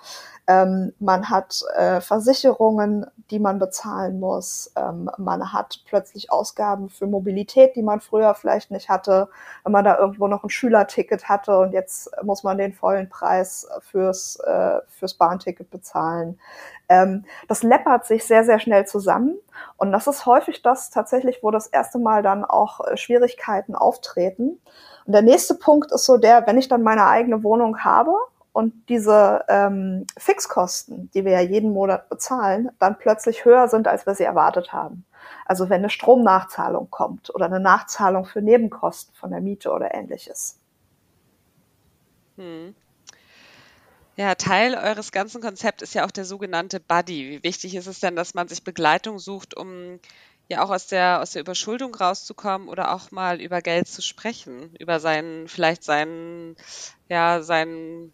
Ähm, 0.45 0.91
man 0.99 1.29
hat 1.29 1.63
äh, 1.77 2.01
Versicherungen, 2.01 3.05
die 3.31 3.39
man 3.39 3.57
bezahlen 3.57 4.19
muss. 4.19 4.69
Ähm, 4.75 5.09
man 5.17 5.53
hat 5.53 5.79
plötzlich 5.85 6.29
Ausgaben 6.29 6.89
für 6.89 7.07
Mobilität, 7.07 7.77
die 7.77 7.83
man 7.83 8.01
früher 8.01 8.35
vielleicht 8.35 8.69
nicht 8.69 8.89
hatte, 8.89 9.29
wenn 9.63 9.71
man 9.71 9.85
da 9.85 9.97
irgendwo 9.97 10.27
noch 10.27 10.43
ein 10.43 10.49
Schülerticket 10.49 11.29
hatte 11.29 11.57
und 11.57 11.71
jetzt 11.71 12.11
muss 12.21 12.43
man 12.43 12.57
den 12.57 12.73
vollen 12.73 13.07
Preis 13.07 13.65
fürs, 13.79 14.35
äh, 14.41 14.81
fürs 14.89 15.13
Bahnticket 15.13 15.69
bezahlen. 15.69 16.37
Ähm, 16.89 17.25
das 17.47 17.63
läppert 17.63 18.05
sich 18.05 18.25
sehr, 18.25 18.43
sehr 18.43 18.59
schnell 18.59 18.85
zusammen. 18.85 19.35
Und 19.77 19.91
das 19.91 20.07
ist 20.07 20.25
häufig 20.25 20.61
das 20.61 20.89
tatsächlich, 20.89 21.39
wo 21.41 21.51
das 21.51 21.67
erste 21.67 21.99
Mal 21.99 22.23
dann 22.23 22.45
auch 22.45 22.79
äh, 22.85 22.97
Schwierigkeiten 22.97 23.75
auftreten. 23.75 24.59
Und 25.05 25.13
der 25.13 25.21
nächste 25.21 25.55
Punkt 25.55 25.91
ist 25.91 26.05
so 26.05 26.17
der, 26.17 26.45
wenn 26.47 26.57
ich 26.57 26.67
dann 26.67 26.83
meine 26.83 27.07
eigene 27.07 27.43
Wohnung 27.43 27.79
habe 27.83 28.11
und 28.53 28.73
diese 28.89 29.43
ähm, 29.49 30.05
Fixkosten, 30.17 31.09
die 31.13 31.25
wir 31.25 31.33
ja 31.33 31.41
jeden 31.41 31.73
Monat 31.73 32.09
bezahlen, 32.09 32.69
dann 32.79 32.97
plötzlich 32.97 33.45
höher 33.45 33.67
sind, 33.67 33.87
als 33.87 34.05
wir 34.05 34.15
sie 34.15 34.23
erwartet 34.23 34.73
haben. 34.73 35.05
Also 35.45 35.69
wenn 35.69 35.79
eine 35.79 35.89
Stromnachzahlung 35.89 36.89
kommt 36.89 37.33
oder 37.33 37.45
eine 37.45 37.59
Nachzahlung 37.59 38.25
für 38.25 38.41
Nebenkosten 38.41 39.13
von 39.15 39.31
der 39.31 39.41
Miete 39.41 39.71
oder 39.71 39.93
ähnliches. 39.93 40.59
Hm. 42.37 42.75
Ja, 44.17 44.35
Teil 44.35 44.75
eures 44.75 45.11
ganzen 45.11 45.41
Konzepts 45.41 45.83
ist 45.83 45.93
ja 45.93 46.05
auch 46.05 46.11
der 46.11 46.25
sogenannte 46.25 46.79
Buddy. 46.79 47.29
Wie 47.29 47.43
wichtig 47.43 47.75
ist 47.75 47.87
es 47.87 47.99
denn, 47.99 48.15
dass 48.15 48.33
man 48.33 48.47
sich 48.47 48.63
Begleitung 48.63 49.19
sucht, 49.19 49.57
um 49.57 49.99
ja 50.47 50.63
auch 50.63 50.69
aus 50.69 50.87
der, 50.87 51.21
aus 51.21 51.31
der 51.31 51.41
Überschuldung 51.41 51.93
rauszukommen 51.93 52.69
oder 52.69 52.93
auch 52.93 53.11
mal 53.11 53.41
über 53.41 53.61
Geld 53.61 53.87
zu 53.87 54.01
sprechen, 54.01 54.73
über 54.79 54.99
seinen, 54.99 55.47
vielleicht 55.49 55.83
seinen, 55.83 56.55
ja, 57.09 57.41
seinen 57.41 58.13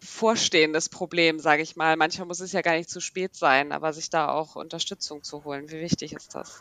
vorstehendes 0.00 0.88
Problem, 0.88 1.38
sage 1.38 1.62
ich 1.62 1.76
mal. 1.76 1.96
Manchmal 1.96 2.26
muss 2.26 2.40
es 2.40 2.52
ja 2.52 2.62
gar 2.62 2.74
nicht 2.74 2.90
zu 2.90 3.00
spät 3.00 3.36
sein, 3.36 3.72
aber 3.72 3.92
sich 3.92 4.08
da 4.08 4.28
auch 4.28 4.56
Unterstützung 4.56 5.22
zu 5.22 5.44
holen. 5.44 5.70
Wie 5.70 5.80
wichtig 5.80 6.12
ist 6.14 6.34
das? 6.34 6.60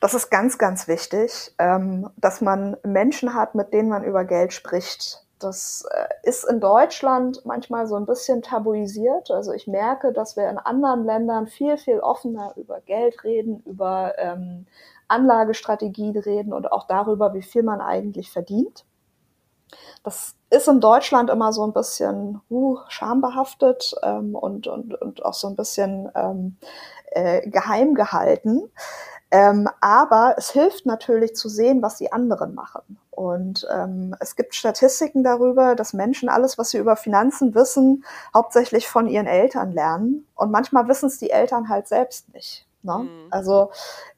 Das 0.00 0.14
ist 0.14 0.30
ganz, 0.30 0.58
ganz 0.58 0.88
wichtig, 0.88 1.52
ähm, 1.58 2.10
dass 2.16 2.40
man 2.40 2.76
Menschen 2.82 3.34
hat, 3.34 3.54
mit 3.54 3.72
denen 3.72 3.88
man 3.88 4.04
über 4.04 4.24
Geld 4.24 4.52
spricht. 4.52 5.23
Das 5.38 5.84
äh, 5.90 6.06
ist 6.22 6.44
in 6.44 6.60
Deutschland 6.60 7.44
manchmal 7.44 7.86
so 7.86 7.96
ein 7.96 8.06
bisschen 8.06 8.42
tabuisiert. 8.42 9.30
Also 9.30 9.52
ich 9.52 9.66
merke, 9.66 10.12
dass 10.12 10.36
wir 10.36 10.48
in 10.48 10.58
anderen 10.58 11.04
Ländern 11.04 11.46
viel, 11.46 11.76
viel 11.76 12.00
offener 12.00 12.54
über 12.56 12.80
Geld 12.80 13.24
reden, 13.24 13.62
über 13.66 14.14
ähm, 14.18 14.66
Anlagestrategien 15.08 16.16
reden 16.16 16.52
und 16.52 16.70
auch 16.72 16.86
darüber, 16.86 17.34
wie 17.34 17.42
viel 17.42 17.62
man 17.62 17.80
eigentlich 17.80 18.30
verdient. 18.30 18.84
Das 20.02 20.36
ist 20.50 20.68
in 20.68 20.80
Deutschland 20.80 21.30
immer 21.30 21.52
so 21.52 21.64
ein 21.64 21.72
bisschen 21.72 22.40
uh, 22.50 22.78
schambehaftet 22.88 23.94
ähm, 24.02 24.34
und, 24.34 24.66
und, 24.66 24.94
und 25.00 25.24
auch 25.24 25.34
so 25.34 25.48
ein 25.48 25.56
bisschen 25.56 26.10
ähm, 26.14 26.56
äh, 27.06 27.48
geheim 27.48 27.94
gehalten. 27.94 28.70
Ähm, 29.34 29.68
aber 29.80 30.36
es 30.38 30.52
hilft 30.52 30.86
natürlich 30.86 31.34
zu 31.34 31.48
sehen, 31.48 31.82
was 31.82 31.96
die 31.96 32.12
anderen 32.12 32.54
machen. 32.54 33.00
Und 33.10 33.66
ähm, 33.68 34.14
es 34.20 34.36
gibt 34.36 34.54
Statistiken 34.54 35.24
darüber, 35.24 35.74
dass 35.74 35.92
Menschen 35.92 36.28
alles, 36.28 36.56
was 36.56 36.70
sie 36.70 36.78
über 36.78 36.94
Finanzen 36.94 37.52
wissen, 37.52 38.04
hauptsächlich 38.32 38.86
von 38.86 39.08
ihren 39.08 39.26
Eltern 39.26 39.72
lernen. 39.72 40.24
Und 40.36 40.52
manchmal 40.52 40.86
wissen 40.86 41.06
es 41.06 41.18
die 41.18 41.30
Eltern 41.30 41.68
halt 41.68 41.88
selbst 41.88 42.32
nicht. 42.32 42.64
Ne? 42.84 42.98
Mhm. 42.98 43.26
Also 43.32 43.72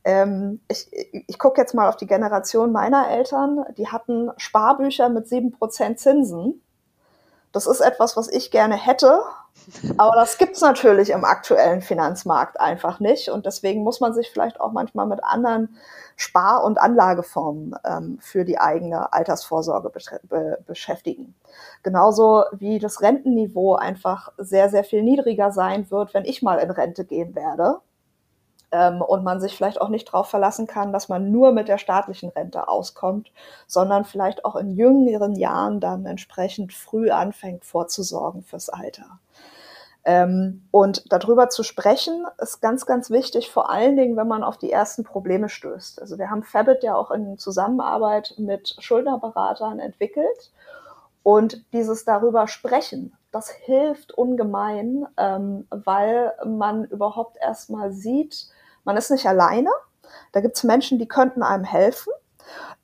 ähm, 0.04 0.60
ich, 0.68 0.86
ich 0.92 1.38
gucke 1.38 1.62
jetzt 1.62 1.72
mal 1.72 1.88
auf 1.88 1.96
die 1.96 2.06
Generation 2.06 2.70
meiner 2.70 3.08
Eltern. 3.08 3.64
Die 3.78 3.88
hatten 3.88 4.30
Sparbücher 4.36 5.08
mit 5.08 5.28
sieben 5.28 5.50
Prozent 5.50 5.98
Zinsen. 5.98 6.60
Das 7.52 7.66
ist 7.66 7.80
etwas, 7.80 8.18
was 8.18 8.28
ich 8.28 8.50
gerne 8.50 8.74
hätte, 8.74 9.22
aber 9.96 10.14
das 10.14 10.38
gibt's 10.38 10.60
natürlich 10.60 11.10
im 11.10 11.24
aktuellen 11.24 11.82
Finanzmarkt 11.82 12.60
einfach 12.60 13.00
nicht. 13.00 13.28
Und 13.28 13.46
deswegen 13.46 13.82
muss 13.82 14.00
man 14.00 14.14
sich 14.14 14.30
vielleicht 14.30 14.60
auch 14.60 14.72
manchmal 14.72 15.06
mit 15.06 15.22
anderen 15.24 15.76
Spar- 16.16 16.64
und 16.64 16.78
Anlageformen 16.78 17.74
ähm, 17.84 18.18
für 18.20 18.44
die 18.44 18.58
eigene 18.58 19.12
Altersvorsorge 19.12 19.90
be 20.28 20.58
beschäftigen. 20.66 21.34
Genauso 21.82 22.44
wie 22.52 22.78
das 22.78 23.02
Rentenniveau 23.02 23.74
einfach 23.74 24.32
sehr, 24.38 24.70
sehr 24.70 24.84
viel 24.84 25.02
niedriger 25.02 25.50
sein 25.50 25.90
wird, 25.90 26.14
wenn 26.14 26.24
ich 26.24 26.42
mal 26.42 26.58
in 26.58 26.70
Rente 26.70 27.04
gehen 27.04 27.34
werde 27.34 27.80
ähm, 28.72 29.02
und 29.02 29.24
man 29.24 29.40
sich 29.40 29.56
vielleicht 29.56 29.80
auch 29.80 29.88
nicht 29.88 30.08
darauf 30.08 30.28
verlassen 30.28 30.66
kann, 30.66 30.92
dass 30.92 31.08
man 31.08 31.30
nur 31.30 31.52
mit 31.52 31.68
der 31.68 31.78
staatlichen 31.78 32.30
Rente 32.30 32.68
auskommt, 32.68 33.30
sondern 33.66 34.04
vielleicht 34.04 34.44
auch 34.44 34.56
in 34.56 34.70
jüngeren 34.70 35.36
Jahren 35.36 35.80
dann 35.80 36.06
entsprechend 36.06 36.72
früh 36.72 37.10
anfängt 37.10 37.64
vorzusorgen 37.64 38.42
fürs 38.42 38.68
Alter. 38.68 39.18
Ähm, 40.04 40.62
und 40.70 41.12
darüber 41.12 41.48
zu 41.48 41.64
sprechen, 41.64 42.26
ist 42.38 42.60
ganz, 42.60 42.86
ganz 42.86 43.10
wichtig, 43.10 43.50
vor 43.50 43.70
allen 43.70 43.96
Dingen, 43.96 44.16
wenn 44.16 44.28
man 44.28 44.44
auf 44.44 44.56
die 44.56 44.70
ersten 44.70 45.02
Probleme 45.02 45.48
stößt. 45.48 46.00
Also 46.00 46.16
wir 46.16 46.30
haben 46.30 46.44
Fabit 46.44 46.84
ja 46.84 46.94
auch 46.94 47.10
in 47.10 47.38
Zusammenarbeit 47.38 48.34
mit 48.38 48.76
Schuldnerberatern 48.78 49.80
entwickelt. 49.80 50.52
Und 51.24 51.64
dieses 51.72 52.04
darüber 52.04 52.46
sprechen, 52.46 53.16
das 53.32 53.50
hilft 53.50 54.12
ungemein, 54.12 55.08
ähm, 55.16 55.66
weil 55.70 56.32
man 56.46 56.84
überhaupt 56.84 57.36
erstmal 57.42 57.90
sieht, 57.90 58.46
man 58.86 58.96
ist 58.96 59.10
nicht 59.10 59.26
alleine. 59.26 59.68
Da 60.32 60.40
gibt 60.40 60.56
es 60.56 60.64
Menschen, 60.64 60.98
die 60.98 61.08
könnten 61.08 61.42
einem 61.42 61.64
helfen. 61.64 62.12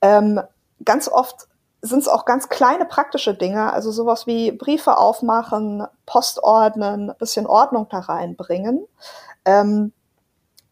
Ähm, 0.03 0.41
ganz 0.85 1.09
oft 1.09 1.49
sind 1.81 2.01
es 2.01 2.09
auch 2.09 2.27
ganz 2.27 2.49
kleine 2.49 2.85
praktische 2.85 3.35
Dinge, 3.35 3.73
also 3.73 3.91
sowas 3.91 4.27
wie 4.27 4.53
Briefe 4.53 4.99
aufmachen, 4.99 5.87
Post 6.07 6.43
ordnen, 6.43 7.13
bisschen 7.19 7.47
Ordnung 7.47 7.89
da 7.91 8.01
reinbringen. 8.01 8.87
Ähm, 9.45 9.93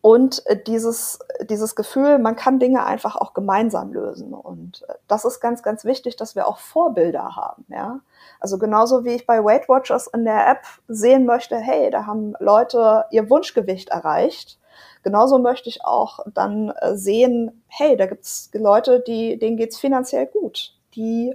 und 0.03 0.43
dieses, 0.67 1.19
dieses 1.43 1.75
Gefühl, 1.75 2.19
man 2.19 2.35
kann 2.35 2.59
Dinge 2.59 2.87
einfach 2.87 3.17
auch 3.17 3.35
gemeinsam 3.35 3.93
lösen. 3.93 4.33
Und 4.33 4.87
das 5.09 5.25
ist 5.25 5.41
ganz, 5.41 5.63
ganz 5.63 5.85
wichtig, 5.85 6.17
dass 6.17 6.35
wir 6.35 6.47
auch 6.47 6.59
Vorbilder 6.59 7.37
haben. 7.37 7.67
Ja? 7.69 8.01
Also 8.39 8.59
genauso 8.59 9.05
wie 9.05 9.15
ich 9.15 9.27
bei 9.27 9.45
Weight 9.45 9.69
Watchers 9.69 10.07
in 10.07 10.25
der 10.25 10.49
App 10.49 10.63
sehen 10.89 11.27
möchte, 11.27 11.57
hey, 11.57 11.91
da 11.91 12.07
haben 12.07 12.35
Leute 12.39 13.05
ihr 13.11 13.29
Wunschgewicht 13.29 13.91
erreicht 13.91 14.60
Genauso 15.03 15.39
möchte 15.39 15.69
ich 15.69 15.85
auch 15.85 16.21
dann 16.35 16.71
äh, 16.81 16.97
sehen, 16.97 17.63
hey, 17.69 17.97
da 17.97 18.07
gibt 18.07 18.25
es 18.25 18.51
Leute, 18.53 19.01
die, 19.01 19.39
denen 19.39 19.57
geht's 19.57 19.79
finanziell 19.79 20.27
gut. 20.27 20.75
Die 20.95 21.35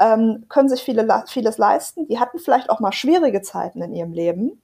ähm, 0.00 0.46
können 0.48 0.68
sich 0.68 0.82
viele, 0.82 1.24
vieles 1.26 1.58
leisten. 1.58 2.06
Die 2.08 2.18
hatten 2.18 2.38
vielleicht 2.38 2.70
auch 2.70 2.80
mal 2.80 2.92
schwierige 2.92 3.42
Zeiten 3.42 3.82
in 3.82 3.94
ihrem 3.94 4.12
Leben 4.12 4.62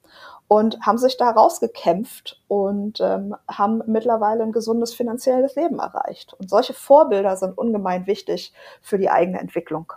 und 0.49 0.81
haben 0.81 0.99
sich 0.99 1.17
da 1.17 1.31
rausgekämpft 1.31 2.43
und 2.49 3.01
ähm, 3.01 3.37
haben 3.49 3.83
mittlerweile 3.87 4.43
ein 4.43 4.51
gesundes 4.51 4.93
finanzielles 4.93 5.55
Leben 5.55 5.79
erreicht. 5.79 6.35
Und 6.35 6.51
solche 6.51 6.73
Vorbilder 6.73 7.37
sind 7.37 7.57
ungemein 7.57 8.07
wichtig 8.07 8.53
für 8.83 8.99
die 8.99 9.11
eigene 9.11 9.39
Entwicklung. 9.39 9.93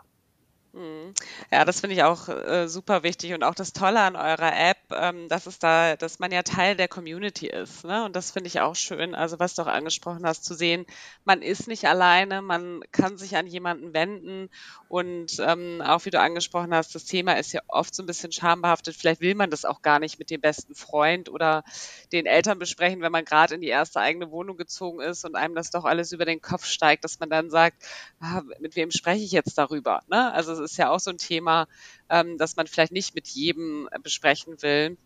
Ja, 1.52 1.66
das 1.66 1.82
finde 1.82 1.96
ich 1.96 2.04
auch 2.04 2.28
äh, 2.30 2.68
super 2.68 3.04
wichtig 3.04 3.34
und 3.34 3.44
auch 3.44 3.54
das 3.54 3.74
Tolle 3.74 4.00
an 4.00 4.16
eurer 4.16 4.58
App, 4.58 4.78
ähm, 4.92 5.30
dass 5.30 5.46
es 5.46 5.60
da, 5.60 5.96
dass 5.96 6.18
man 6.18 6.32
ja 6.32 6.42
Teil 6.42 6.76
der 6.76 6.88
Community 6.88 7.46
ist. 7.48 7.86
Ne? 7.86 8.04
Und 8.04 8.16
das 8.16 8.32
finde 8.32 8.48
ich 8.48 8.60
auch 8.60 8.76
schön. 8.76 9.14
Also 9.14 9.38
was 9.38 9.54
du 9.54 9.62
auch 9.62 9.68
angesprochen 9.68 10.26
hast, 10.26 10.46
zu 10.46 10.56
sehen, 10.56 10.88
man 11.26 11.44
ist 11.44 11.68
nicht 11.68 11.86
alleine, 11.86 12.42
man 12.42 12.82
kann 12.92 13.18
sich 13.18 13.36
an 13.36 13.46
jemanden 13.46 13.94
wenden 13.94 14.50
und 14.88 15.40
ähm, 15.40 15.82
auch 15.86 16.06
wie 16.06 16.10
du 16.10 16.20
angesprochen 16.20 16.74
hast, 16.74 16.96
das 16.96 17.06
Thema 17.06 17.34
ist 17.34 17.54
ja 17.54 17.62
oft 17.68 17.94
so 17.94 18.02
ein 18.02 18.08
bisschen 18.08 18.32
schambehaftet. 18.32 18.96
Vielleicht 18.96 19.22
will 19.22 19.36
man 19.36 19.52
das 19.52 19.66
auch 19.66 19.84
gar 19.84 20.00
nicht 20.00 20.18
mit 20.18 20.32
dem 20.32 20.42
besten 20.42 20.74
Freund 20.74 21.30
oder 21.30 21.64
den 22.12 22.26
Eltern 22.26 22.58
besprechen, 22.58 23.02
wenn 23.02 23.12
man 23.12 23.26
gerade 23.26 23.56
in 23.56 23.62
die 23.62 23.68
erste 23.68 24.00
eigene 24.00 24.32
Wohnung 24.32 24.58
gezogen 24.58 25.02
ist 25.02 25.24
und 25.24 25.36
einem 25.36 25.54
das 25.54 25.70
doch 25.70 25.86
alles 25.86 26.12
über 26.14 26.26
den 26.26 26.42
Kopf 26.42 26.66
steigt, 26.66 27.04
dass 27.04 27.20
man 27.20 27.30
dann 27.30 27.52
sagt, 27.52 27.84
ah, 28.20 28.42
mit 28.60 28.76
wem 28.76 28.90
spreche 28.90 29.24
ich 29.24 29.32
jetzt 29.32 29.58
darüber? 29.58 30.02
Ne? 30.08 30.34
Also 30.34 30.63
ist 30.64 30.78
ja 30.78 30.90
auch 30.90 31.00
so 31.00 31.12
ein 31.12 31.18
Thema, 31.18 31.68
ähm, 32.10 32.38
das 32.38 32.56
man 32.56 32.68
vielleicht 32.68 32.92
nicht 32.92 33.16
mit 33.16 33.28
jedem 33.28 33.88
äh, 33.92 34.00
besprechen 34.00 34.62
will. 34.62 34.98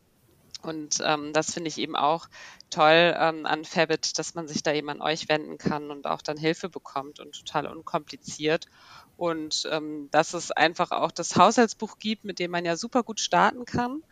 Und 0.64 1.02
ähm, 1.04 1.34
das 1.34 1.54
finde 1.54 1.70
ich 1.70 1.78
eben 1.78 1.96
auch 1.96 2.28
toll 2.70 3.16
ähm, 3.18 3.46
an 3.46 3.64
Fabit, 3.64 4.18
dass 4.18 4.34
man 4.34 4.48
sich 4.48 4.64
da 4.64 4.74
eben 4.74 4.90
an 4.90 5.02
euch 5.02 5.30
wenden 5.30 5.58
kann 5.58 5.92
und 5.92 6.08
auch 6.08 6.22
dann 6.22 6.38
Hilfe 6.38 6.68
bekommt 6.68 7.20
und 7.20 7.38
total 7.38 7.68
unkompliziert. 7.68 8.66
Und 9.18 9.68
ähm, 9.72 10.10
dass 10.12 10.34
es 10.34 10.52
einfach 10.52 10.92
auch 10.92 11.12
das 11.12 11.36
Haushaltsbuch 11.36 12.00
gibt, 12.00 12.24
mit 12.24 12.40
dem 12.40 12.52
man 12.52 12.66
ja 12.66 12.76
super 12.76 13.04
gut 13.04 13.20
starten 13.20 13.66
kann, 13.66 14.04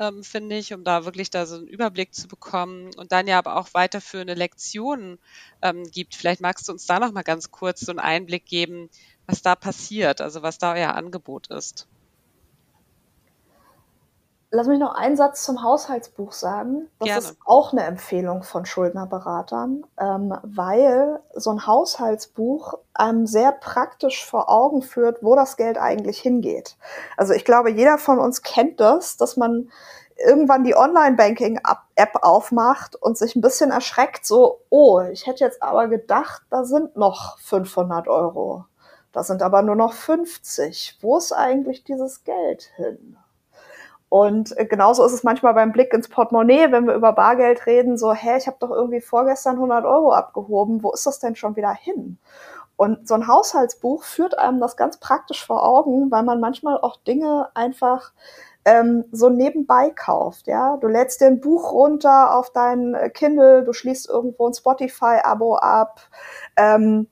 ähm, 0.00 0.24
finde 0.24 0.56
ich, 0.56 0.72
um 0.72 0.82
da 0.82 1.04
wirklich 1.04 1.30
da 1.30 1.44
so 1.44 1.56
einen 1.56 1.66
Überblick 1.66 2.14
zu 2.14 2.26
bekommen 2.26 2.90
und 2.96 3.12
dann 3.12 3.26
ja 3.26 3.38
aber 3.38 3.56
auch 3.56 3.68
weiterführende 3.74 4.34
Lektionen 4.34 5.18
ähm, 5.60 5.84
gibt. 5.84 6.14
Vielleicht 6.14 6.40
magst 6.40 6.66
du 6.68 6.72
uns 6.72 6.86
da 6.86 6.98
noch 6.98 7.12
mal 7.12 7.22
ganz 7.22 7.50
kurz 7.50 7.80
so 7.80 7.92
einen 7.92 7.98
Einblick 7.98 8.46
geben, 8.46 8.88
was 9.30 9.42
da 9.42 9.54
passiert, 9.54 10.20
also 10.20 10.42
was 10.42 10.58
da 10.58 10.74
euer 10.74 10.94
Angebot 10.94 11.48
ist. 11.48 11.86
Lass 14.52 14.66
mich 14.66 14.80
noch 14.80 14.96
einen 14.96 15.16
Satz 15.16 15.44
zum 15.44 15.62
Haushaltsbuch 15.62 16.32
sagen. 16.32 16.88
Das 16.98 17.06
Gerne. 17.06 17.20
ist 17.20 17.36
auch 17.44 17.72
eine 17.72 17.84
Empfehlung 17.84 18.42
von 18.42 18.66
Schuldnerberatern, 18.66 19.86
ähm, 19.96 20.36
weil 20.42 21.20
so 21.34 21.50
ein 21.50 21.68
Haushaltsbuch 21.68 22.74
einem 22.92 23.26
sehr 23.26 23.52
praktisch 23.52 24.26
vor 24.26 24.50
Augen 24.50 24.82
führt, 24.82 25.22
wo 25.22 25.36
das 25.36 25.56
Geld 25.56 25.78
eigentlich 25.78 26.18
hingeht. 26.18 26.76
Also 27.16 27.32
ich 27.32 27.44
glaube, 27.44 27.70
jeder 27.70 27.96
von 27.96 28.18
uns 28.18 28.42
kennt 28.42 28.80
das, 28.80 29.16
dass 29.16 29.36
man 29.36 29.70
irgendwann 30.16 30.64
die 30.64 30.76
Online-Banking-App 30.76 32.18
aufmacht 32.22 32.96
und 32.96 33.16
sich 33.16 33.36
ein 33.36 33.40
bisschen 33.40 33.70
erschreckt, 33.70 34.26
so, 34.26 34.62
oh, 34.68 35.00
ich 35.00 35.28
hätte 35.28 35.44
jetzt 35.44 35.62
aber 35.62 35.86
gedacht, 35.86 36.42
da 36.50 36.64
sind 36.64 36.96
noch 36.96 37.38
500 37.38 38.08
Euro. 38.08 38.64
Das 39.12 39.26
sind 39.26 39.42
aber 39.42 39.62
nur 39.62 39.76
noch 39.76 39.92
50. 39.92 40.98
Wo 41.00 41.16
ist 41.16 41.32
eigentlich 41.32 41.84
dieses 41.84 42.24
Geld 42.24 42.70
hin? 42.76 43.16
Und 44.08 44.56
äh, 44.58 44.66
genauso 44.66 45.04
ist 45.04 45.12
es 45.12 45.22
manchmal 45.22 45.54
beim 45.54 45.72
Blick 45.72 45.94
ins 45.94 46.08
Portemonnaie, 46.08 46.72
wenn 46.72 46.86
wir 46.86 46.94
über 46.94 47.12
Bargeld 47.12 47.66
reden, 47.66 47.96
so, 47.96 48.12
hä, 48.12 48.36
ich 48.36 48.48
habe 48.48 48.56
doch 48.58 48.70
irgendwie 48.70 49.00
vorgestern 49.00 49.54
100 49.54 49.84
Euro 49.84 50.12
abgehoben, 50.12 50.82
wo 50.82 50.92
ist 50.92 51.06
das 51.06 51.20
denn 51.20 51.36
schon 51.36 51.54
wieder 51.54 51.72
hin? 51.72 52.18
Und 52.76 53.06
so 53.06 53.14
ein 53.14 53.28
Haushaltsbuch 53.28 54.02
führt 54.02 54.38
einem 54.38 54.58
das 54.58 54.76
ganz 54.76 54.98
praktisch 54.98 55.46
vor 55.46 55.64
Augen, 55.64 56.10
weil 56.10 56.24
man 56.24 56.40
manchmal 56.40 56.78
auch 56.80 56.96
Dinge 56.96 57.50
einfach 57.54 58.12
ähm, 58.64 59.04
so 59.12 59.28
nebenbei 59.28 59.90
kauft. 59.90 60.46
Ja, 60.46 60.76
du 60.78 60.88
lädst 60.88 61.20
dir 61.20 61.26
ein 61.26 61.40
Buch 61.40 61.72
runter 61.72 62.34
auf 62.34 62.50
dein 62.50 62.96
Kindle, 63.14 63.64
du 63.64 63.72
schließt 63.72 64.08
irgendwo 64.08 64.48
ein 64.48 64.54
Spotify-Abo 64.54 65.56
ab. 65.56 66.00
Ähm, 66.56 67.06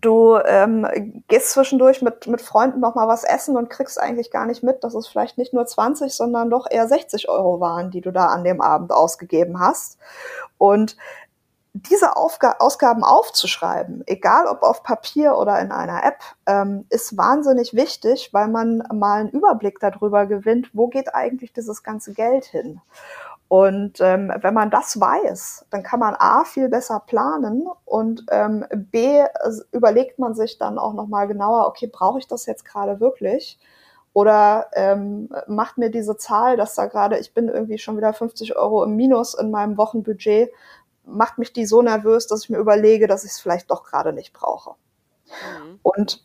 du 0.00 0.38
ähm, 0.44 1.22
gehst 1.28 1.50
zwischendurch 1.52 2.02
mit, 2.02 2.26
mit 2.26 2.40
Freunden 2.40 2.80
noch 2.80 2.94
mal 2.94 3.08
was 3.08 3.24
essen 3.24 3.56
und 3.56 3.70
kriegst 3.70 4.00
eigentlich 4.00 4.30
gar 4.30 4.46
nicht 4.46 4.62
mit, 4.62 4.84
dass 4.84 4.94
es 4.94 5.06
vielleicht 5.06 5.38
nicht 5.38 5.52
nur 5.52 5.66
20, 5.66 6.12
sondern 6.12 6.50
doch 6.50 6.66
eher 6.70 6.88
60 6.88 7.28
Euro 7.28 7.60
waren, 7.60 7.90
die 7.90 8.00
du 8.00 8.10
da 8.10 8.26
an 8.26 8.44
dem 8.44 8.60
Abend 8.60 8.92
ausgegeben 8.92 9.60
hast. 9.60 9.98
Und 10.58 10.96
diese 11.82 12.16
Aufga 12.16 12.56
Ausgaben 12.58 13.04
aufzuschreiben, 13.04 14.02
egal 14.06 14.46
ob 14.46 14.62
auf 14.62 14.82
Papier 14.82 15.36
oder 15.36 15.60
in 15.60 15.72
einer 15.72 16.04
App, 16.04 16.20
ähm, 16.46 16.86
ist 16.88 17.16
wahnsinnig 17.16 17.74
wichtig, 17.74 18.30
weil 18.32 18.48
man 18.48 18.82
mal 18.92 19.20
einen 19.20 19.28
Überblick 19.28 19.78
darüber 19.80 20.26
gewinnt, 20.26 20.70
wo 20.72 20.88
geht 20.88 21.14
eigentlich 21.14 21.52
dieses 21.52 21.82
ganze 21.82 22.14
Geld 22.14 22.46
hin. 22.46 22.80
Und 23.48 24.00
ähm, 24.00 24.32
wenn 24.40 24.54
man 24.54 24.70
das 24.70 25.00
weiß, 25.00 25.66
dann 25.70 25.84
kann 25.84 26.00
man 26.00 26.16
A 26.18 26.44
viel 26.44 26.68
besser 26.68 27.00
planen 27.06 27.68
und 27.84 28.26
ähm, 28.30 28.64
B 28.72 29.22
überlegt 29.70 30.18
man 30.18 30.34
sich 30.34 30.58
dann 30.58 30.78
auch 30.78 30.94
nochmal 30.94 31.28
genauer, 31.28 31.68
okay, 31.68 31.86
brauche 31.86 32.18
ich 32.18 32.26
das 32.26 32.46
jetzt 32.46 32.64
gerade 32.64 32.98
wirklich? 32.98 33.58
Oder 34.12 34.66
ähm, 34.72 35.28
macht 35.46 35.78
mir 35.78 35.90
diese 35.90 36.16
Zahl, 36.16 36.56
dass 36.56 36.74
da 36.74 36.86
gerade, 36.86 37.18
ich 37.18 37.34
bin 37.34 37.48
irgendwie 37.48 37.78
schon 37.78 37.96
wieder 37.96 38.12
50 38.12 38.56
Euro 38.56 38.82
im 38.82 38.96
Minus 38.96 39.34
in 39.34 39.50
meinem 39.50 39.76
Wochenbudget, 39.76 40.50
macht 41.04 41.38
mich 41.38 41.52
die 41.52 41.66
so 41.66 41.82
nervös, 41.82 42.26
dass 42.26 42.44
ich 42.44 42.50
mir 42.50 42.58
überlege, 42.58 43.06
dass 43.06 43.24
ich 43.24 43.32
es 43.32 43.40
vielleicht 43.40 43.70
doch 43.70 43.84
gerade 43.84 44.12
nicht 44.12 44.32
brauche. 44.32 44.74
Mhm. 45.26 45.78
Und 45.82 46.24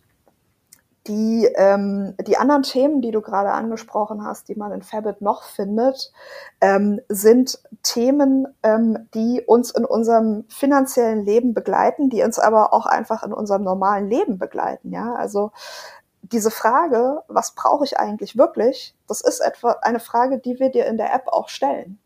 die, 1.08 1.46
ähm, 1.56 2.16
die 2.28 2.38
anderen 2.38 2.64
Themen, 2.64 3.02
die 3.02 3.12
du 3.12 3.22
gerade 3.22 3.52
angesprochen 3.52 4.24
hast, 4.24 4.48
die 4.50 4.56
man 4.56 4.72
in 4.72 4.84
Fabit 4.84 5.22
noch 5.22 5.44
findet, 5.44 6.12
ähm, 6.62 7.02
sind 7.10 7.60
Themen, 7.82 8.48
ähm, 8.62 9.10
die 9.14 9.42
uns 9.46 9.72
in 9.72 9.86
unserem 9.86 10.46
finanziellen 10.48 11.26
Leben 11.26 11.54
begleiten, 11.54 12.10
die 12.10 12.22
uns 12.22 12.38
aber 12.38 12.74
auch 12.74 12.86
einfach 12.86 13.24
in 13.24 13.34
unserem 13.34 13.64
normalen 13.64 14.08
Leben 14.08 14.38
begleiten. 14.38 14.92
Ja, 14.92 15.16
also 15.16 15.52
diese 16.22 16.52
Frage, 16.52 17.24
was 17.28 17.56
brauche 17.56 17.84
ich 17.84 18.00
eigentlich 18.00 18.38
wirklich, 18.38 18.96
das 19.08 19.22
ist 19.22 19.40
etwa 19.40 19.78
eine 19.82 20.00
Frage, 20.00 20.38
die 20.38 20.60
wir 20.60 20.70
dir 20.70 20.86
in 20.86 20.98
der 20.98 21.14
App 21.14 21.28
auch 21.28 21.50
stellen. 21.50 22.00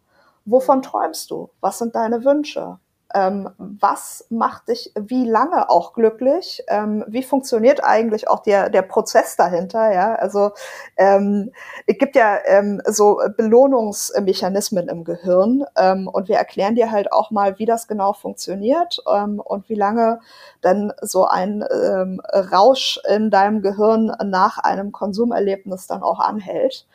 Wovon 0.45 0.81
träumst 0.81 1.31
du? 1.31 1.49
Was 1.59 1.79
sind 1.79 1.95
deine 1.95 2.23
Wünsche? 2.23 2.79
Ähm, 3.15 3.49
was 3.57 4.27
macht 4.29 4.67
dich 4.67 4.91
wie 4.95 5.25
lange 5.25 5.69
auch 5.69 5.93
glücklich? 5.93 6.61
Ähm, 6.67 7.05
wie 7.07 7.23
funktioniert 7.23 7.81
eigentlich 7.83 8.27
auch 8.27 8.43
der, 8.43 8.69
der 8.69 8.81
Prozess 8.81 9.37
dahinter? 9.37 9.93
Ja, 9.93 10.15
also 10.15 10.51
ähm, 10.97 11.51
es 11.87 11.97
gibt 11.97 12.17
ja 12.17 12.37
ähm, 12.45 12.81
so 12.85 13.21
Belohnungsmechanismen 13.37 14.89
im 14.89 15.05
Gehirn 15.05 15.63
ähm, 15.77 16.09
und 16.09 16.27
wir 16.27 16.35
erklären 16.35 16.75
dir 16.75 16.91
halt 16.91 17.13
auch 17.13 17.31
mal, 17.31 17.57
wie 17.57 17.65
das 17.65 17.87
genau 17.87 18.11
funktioniert 18.11 19.01
ähm, 19.11 19.39
und 19.39 19.69
wie 19.69 19.75
lange 19.75 20.19
dann 20.61 20.91
so 21.01 21.25
ein 21.25 21.63
Rausch 21.63 22.99
in 23.07 23.29
deinem 23.29 23.61
Gehirn 23.61 24.11
nach 24.25 24.57
einem 24.57 24.91
Konsumerlebnis 24.91 25.87
dann 25.87 26.03
auch 26.03 26.19
anhält. 26.19 26.85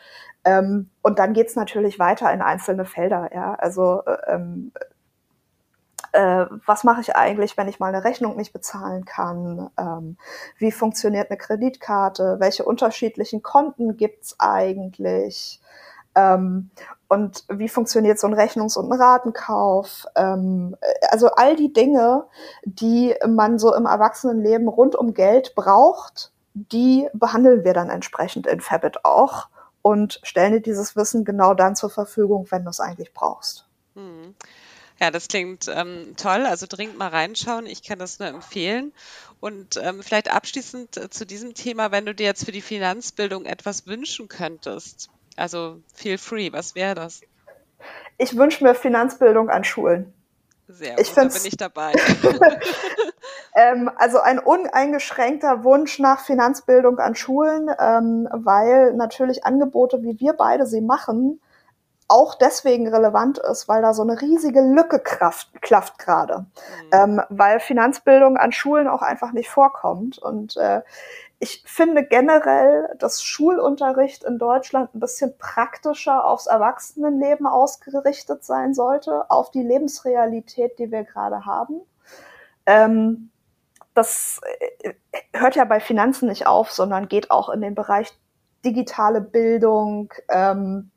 Ähm, 0.45 0.89
und 1.03 1.19
dann 1.19 1.33
geht's 1.35 1.55
natürlich 1.55 1.99
weiter 1.99 2.33
in 2.33 2.41
einzelne 2.41 2.85
Felder. 2.85 3.31
Ja, 3.35 3.55
also 3.55 4.03
äh, 4.07 4.35
ähm, 4.35 4.73
äh, 6.13 6.47
was 6.67 6.85
mache 6.85 7.01
ich 7.01 7.17
eigentlich, 7.17 7.57
wenn 7.57 7.69
ich 7.69 7.81
mal 7.81 7.89
eine 7.89 8.05
Rechnung 8.05 8.37
nicht 8.37 8.53
bezahlen 8.53 9.05
kann, 9.05 9.71
ähm, 9.79 10.17
wie 10.59 10.73
funktioniert 10.73 11.31
eine 11.31 11.39
Kreditkarte, 11.39 12.37
welche 12.39 12.65
unterschiedlichen 12.65 13.43
Konten 13.43 13.97
gibt's 13.97 14.37
eigentlich 14.39 15.61
ähm, 16.15 16.71
und 17.09 17.45
wie 17.49 17.69
funktioniert 17.69 18.19
so 18.19 18.27
ein 18.27 18.35
Rechnungs- 18.35 18.77
und 18.77 18.91
ein 18.91 19.01
Ratenkauf. 19.01 20.07
Ähm, 20.17 20.77
also 21.11 21.29
all 21.29 21.57
die 21.57 21.73
Dinge, 21.73 22.25
die 22.65 23.15
man 23.29 23.59
so 23.59 23.75
im 23.75 23.87
Erwachsenenleben 23.87 24.69
rund 24.69 24.97
um 24.97 25.15
Geld 25.15 25.55
braucht, 25.55 26.33
die 26.55 27.09
behandeln 27.13 27.65
wir 27.65 27.75
dann 27.75 27.91
entsprechend 27.91 28.47
in 28.47 28.61
Fabit 28.61 29.05
auch 29.05 29.49
und 29.83 30.21
stellen 30.23 30.53
dir 30.53 30.61
dieses 30.61 30.97
Wissen 30.97 31.25
genau 31.25 31.55
dann 31.55 31.77
zur 31.77 31.91
Verfügung, 31.91 32.47
wenn 32.51 32.65
du 32.65 32.71
es 32.71 32.81
eigentlich 32.81 33.15
brauchst. 33.15 33.67
Hm. 33.95 34.35
Ja, 35.01 35.11
das 35.11 35.29
klingt 35.29 35.67
ähm, 35.69 36.15
toll. 36.17 36.45
Also 36.47 36.67
dringend 36.69 36.99
mal 36.99 37.09
reinschauen. 37.09 37.67
Ich 37.67 37.83
kann 37.83 37.99
das 37.99 38.19
nur 38.19 38.29
empfehlen. 38.29 38.93
Und 39.41 39.79
ähm, 39.83 40.03
vielleicht 40.03 40.31
abschließend 40.31 40.97
äh, 40.97 41.11
zu 41.11 41.25
diesem 41.25 41.55
Thema, 41.55 41.91
wenn 41.91 42.05
du 42.05 42.15
dir 42.15 42.27
jetzt 42.27 42.45
für 42.45 42.53
die 42.53 42.61
Finanzbildung 42.61 43.47
etwas 43.47 43.87
wünschen 43.87 44.29
könntest. 44.29 45.09
Also 45.37 45.81
feel 45.95 46.19
free. 46.19 46.53
Was 46.53 46.75
wäre 46.75 46.95
das? 46.95 47.23
Ich 48.19 48.37
wünsche 48.37 48.63
mir 48.63 48.75
Finanzbildung 48.75 49.49
an 49.49 49.65
Schulen. 49.65 50.13
Sehr 50.69 50.97
gut, 50.97 51.01
ich 51.01 51.15
da 51.15 51.25
bin 51.25 51.45
ich 51.45 51.57
dabei. 51.57 51.93
ähm, 53.57 53.91
also 53.97 54.21
ein 54.21 54.39
uneingeschränkter 54.39 55.65
Wunsch 55.65 55.99
nach 55.99 56.21
Finanzbildung 56.21 56.99
an 56.99 57.15
Schulen, 57.15 57.71
ähm, 57.81 58.29
weil 58.33 58.93
natürlich 58.95 59.45
Angebote, 59.45 60.03
wie 60.03 60.21
wir 60.21 60.35
beide 60.35 60.67
sie 60.67 60.83
machen, 60.83 61.41
auch 62.11 62.35
deswegen 62.35 62.89
relevant 62.89 63.39
ist, 63.39 63.69
weil 63.69 63.83
da 63.83 63.95
so 63.95 64.03
eine 64.03 64.21
riesige 64.21 64.61
Lücke 64.61 64.99
kraft, 64.99 65.63
klafft 65.63 65.99
gerade, 65.99 66.41
mhm. 66.41 66.91
ähm, 66.93 67.23
weil 67.29 67.61
Finanzbildung 67.61 68.37
an 68.37 68.51
Schulen 68.51 68.89
auch 68.89 69.03
einfach 69.03 69.33
nicht 69.33 69.49
vorkommt. 69.49 70.19
Und 70.19 70.57
äh, 70.57 70.83
ich 71.39 71.63
finde 71.65 72.05
generell, 72.05 72.97
dass 72.99 73.23
Schulunterricht 73.23 74.25
in 74.25 74.39
Deutschland 74.39 74.93
ein 74.93 75.01
bisschen 75.01 75.39
praktischer 75.39 76.25
aufs 76.25 76.49
Erwachsenenleben 76.49 77.47
ausgerichtet 77.47 78.45
sein 78.45 78.75
sollte, 78.75 79.31
auf 79.31 79.53
die 79.53 79.63
Lebensrealität, 79.63 80.81
die 80.81 80.91
wir 80.91 81.05
gerade 81.05 81.47
haben. 81.47 81.81
Ähm, 82.67 83.31
das 83.95 84.41
äh, 84.83 84.95
hört 85.33 85.55
ja 85.55 85.65
bei 85.65 85.79
Finanzen 85.79 86.29
nicht 86.29 86.49
auf, 86.49 86.73
sondern 86.73 87.09
geht 87.09 87.31
auch 87.31 87.49
in 87.51 87.61
den 87.61 87.77
Bereich 87.77 88.13
digitale 88.65 89.21
Bildung, 89.21 90.13
ähm, 90.29 90.91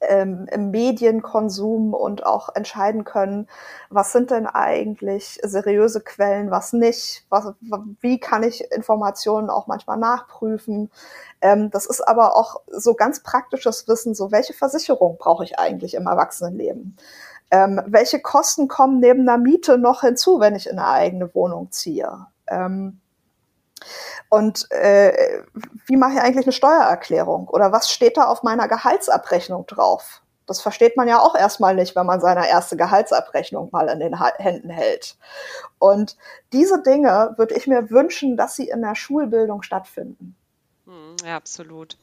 ähm, 0.00 0.46
im 0.50 0.70
Medienkonsum 0.70 1.94
und 1.94 2.24
auch 2.24 2.54
entscheiden 2.54 3.04
können, 3.04 3.48
was 3.90 4.12
sind 4.12 4.30
denn 4.30 4.46
eigentlich 4.46 5.40
seriöse 5.42 6.00
Quellen, 6.00 6.50
was 6.50 6.72
nicht, 6.72 7.24
was, 7.28 7.52
wie 8.00 8.18
kann 8.20 8.42
ich 8.42 8.70
Informationen 8.72 9.50
auch 9.50 9.66
manchmal 9.66 9.98
nachprüfen. 9.98 10.90
Ähm, 11.40 11.70
das 11.70 11.86
ist 11.86 12.00
aber 12.06 12.36
auch 12.36 12.60
so 12.68 12.94
ganz 12.94 13.22
praktisches 13.22 13.88
Wissen, 13.88 14.14
so 14.14 14.30
welche 14.30 14.54
Versicherung 14.54 15.16
brauche 15.18 15.44
ich 15.44 15.58
eigentlich 15.58 15.94
im 15.94 16.06
Erwachsenenleben. 16.06 16.96
Ähm, 17.50 17.80
welche 17.86 18.20
Kosten 18.20 18.68
kommen 18.68 19.00
neben 19.00 19.22
einer 19.22 19.38
Miete 19.38 19.78
noch 19.78 20.02
hinzu, 20.02 20.38
wenn 20.38 20.54
ich 20.54 20.68
in 20.68 20.78
eine 20.78 20.88
eigene 20.88 21.34
Wohnung 21.34 21.70
ziehe? 21.70 22.26
Ähm, 22.46 23.00
und 24.28 24.70
äh, 24.70 25.42
wie 25.86 25.96
mache 25.96 26.14
ich 26.14 26.20
eigentlich 26.20 26.46
eine 26.46 26.52
Steuererklärung? 26.52 27.48
Oder 27.48 27.72
was 27.72 27.90
steht 27.90 28.16
da 28.16 28.24
auf 28.24 28.42
meiner 28.42 28.68
Gehaltsabrechnung 28.68 29.66
drauf? 29.66 30.22
Das 30.46 30.62
versteht 30.62 30.96
man 30.96 31.08
ja 31.08 31.20
auch 31.20 31.34
erstmal 31.34 31.74
nicht, 31.74 31.94
wenn 31.94 32.06
man 32.06 32.20
seine 32.20 32.48
erste 32.48 32.76
Gehaltsabrechnung 32.76 33.68
mal 33.70 33.88
in 33.88 34.00
den 34.00 34.18
Händen 34.38 34.70
hält. 34.70 35.16
Und 35.78 36.16
diese 36.52 36.82
Dinge 36.82 37.34
würde 37.36 37.54
ich 37.54 37.66
mir 37.66 37.90
wünschen, 37.90 38.36
dass 38.36 38.56
sie 38.56 38.68
in 38.68 38.80
der 38.80 38.94
Schulbildung 38.94 39.62
stattfinden. 39.62 40.36
Hm, 40.86 41.16
ja, 41.22 41.36
absolut. 41.36 41.98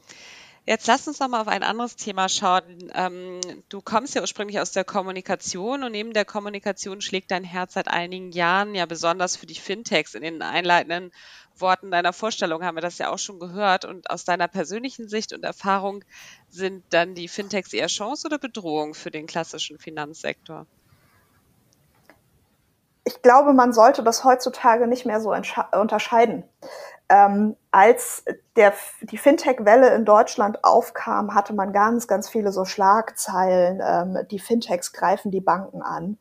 Jetzt 0.68 0.88
lass 0.88 1.06
uns 1.06 1.20
noch 1.20 1.28
mal 1.28 1.40
auf 1.40 1.46
ein 1.46 1.62
anderes 1.62 1.94
Thema 1.94 2.28
schauen. 2.28 2.90
Ähm, 2.92 3.40
du 3.68 3.80
kommst 3.80 4.16
ja 4.16 4.20
ursprünglich 4.20 4.58
aus 4.58 4.72
der 4.72 4.82
Kommunikation 4.82 5.84
und 5.84 5.92
neben 5.92 6.12
der 6.12 6.24
Kommunikation 6.24 7.00
schlägt 7.00 7.30
dein 7.30 7.44
Herz 7.44 7.74
seit 7.74 7.86
einigen 7.86 8.32
Jahren 8.32 8.74
ja 8.74 8.84
besonders 8.84 9.36
für 9.36 9.46
die 9.46 9.54
Fintechs. 9.54 10.14
In 10.16 10.22
den 10.22 10.42
einleitenden 10.42 11.12
Worten 11.56 11.92
deiner 11.92 12.12
Vorstellung 12.12 12.64
haben 12.64 12.76
wir 12.76 12.82
das 12.82 12.98
ja 12.98 13.10
auch 13.10 13.18
schon 13.18 13.38
gehört. 13.38 13.84
Und 13.84 14.10
aus 14.10 14.24
deiner 14.24 14.48
persönlichen 14.48 15.08
Sicht 15.08 15.32
und 15.32 15.44
Erfahrung 15.44 16.02
sind 16.50 16.82
dann 16.90 17.14
die 17.14 17.28
Fintechs 17.28 17.72
eher 17.72 17.86
Chance 17.86 18.26
oder 18.26 18.38
Bedrohung 18.38 18.94
für 18.94 19.12
den 19.12 19.28
klassischen 19.28 19.78
Finanzsektor? 19.78 20.66
Ich 23.04 23.22
glaube, 23.22 23.52
man 23.52 23.72
sollte 23.72 24.02
das 24.02 24.24
heutzutage 24.24 24.88
nicht 24.88 25.06
mehr 25.06 25.20
so 25.20 25.32
unterscheiden. 25.72 26.42
Ähm, 27.08 27.56
als 27.70 28.24
der, 28.56 28.72
die 29.02 29.18
Fintech-Welle 29.18 29.94
in 29.94 30.04
Deutschland 30.04 30.64
aufkam, 30.64 31.34
hatte 31.34 31.54
man 31.54 31.72
ganz, 31.72 32.08
ganz 32.08 32.28
viele 32.28 32.50
so 32.50 32.64
Schlagzeilen. 32.64 33.80
Ähm, 33.84 34.26
die 34.30 34.40
Fintechs 34.40 34.92
greifen 34.92 35.30
die 35.30 35.40
Banken 35.40 35.82
an. 35.82 36.18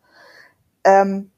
Ähm, 0.84 1.32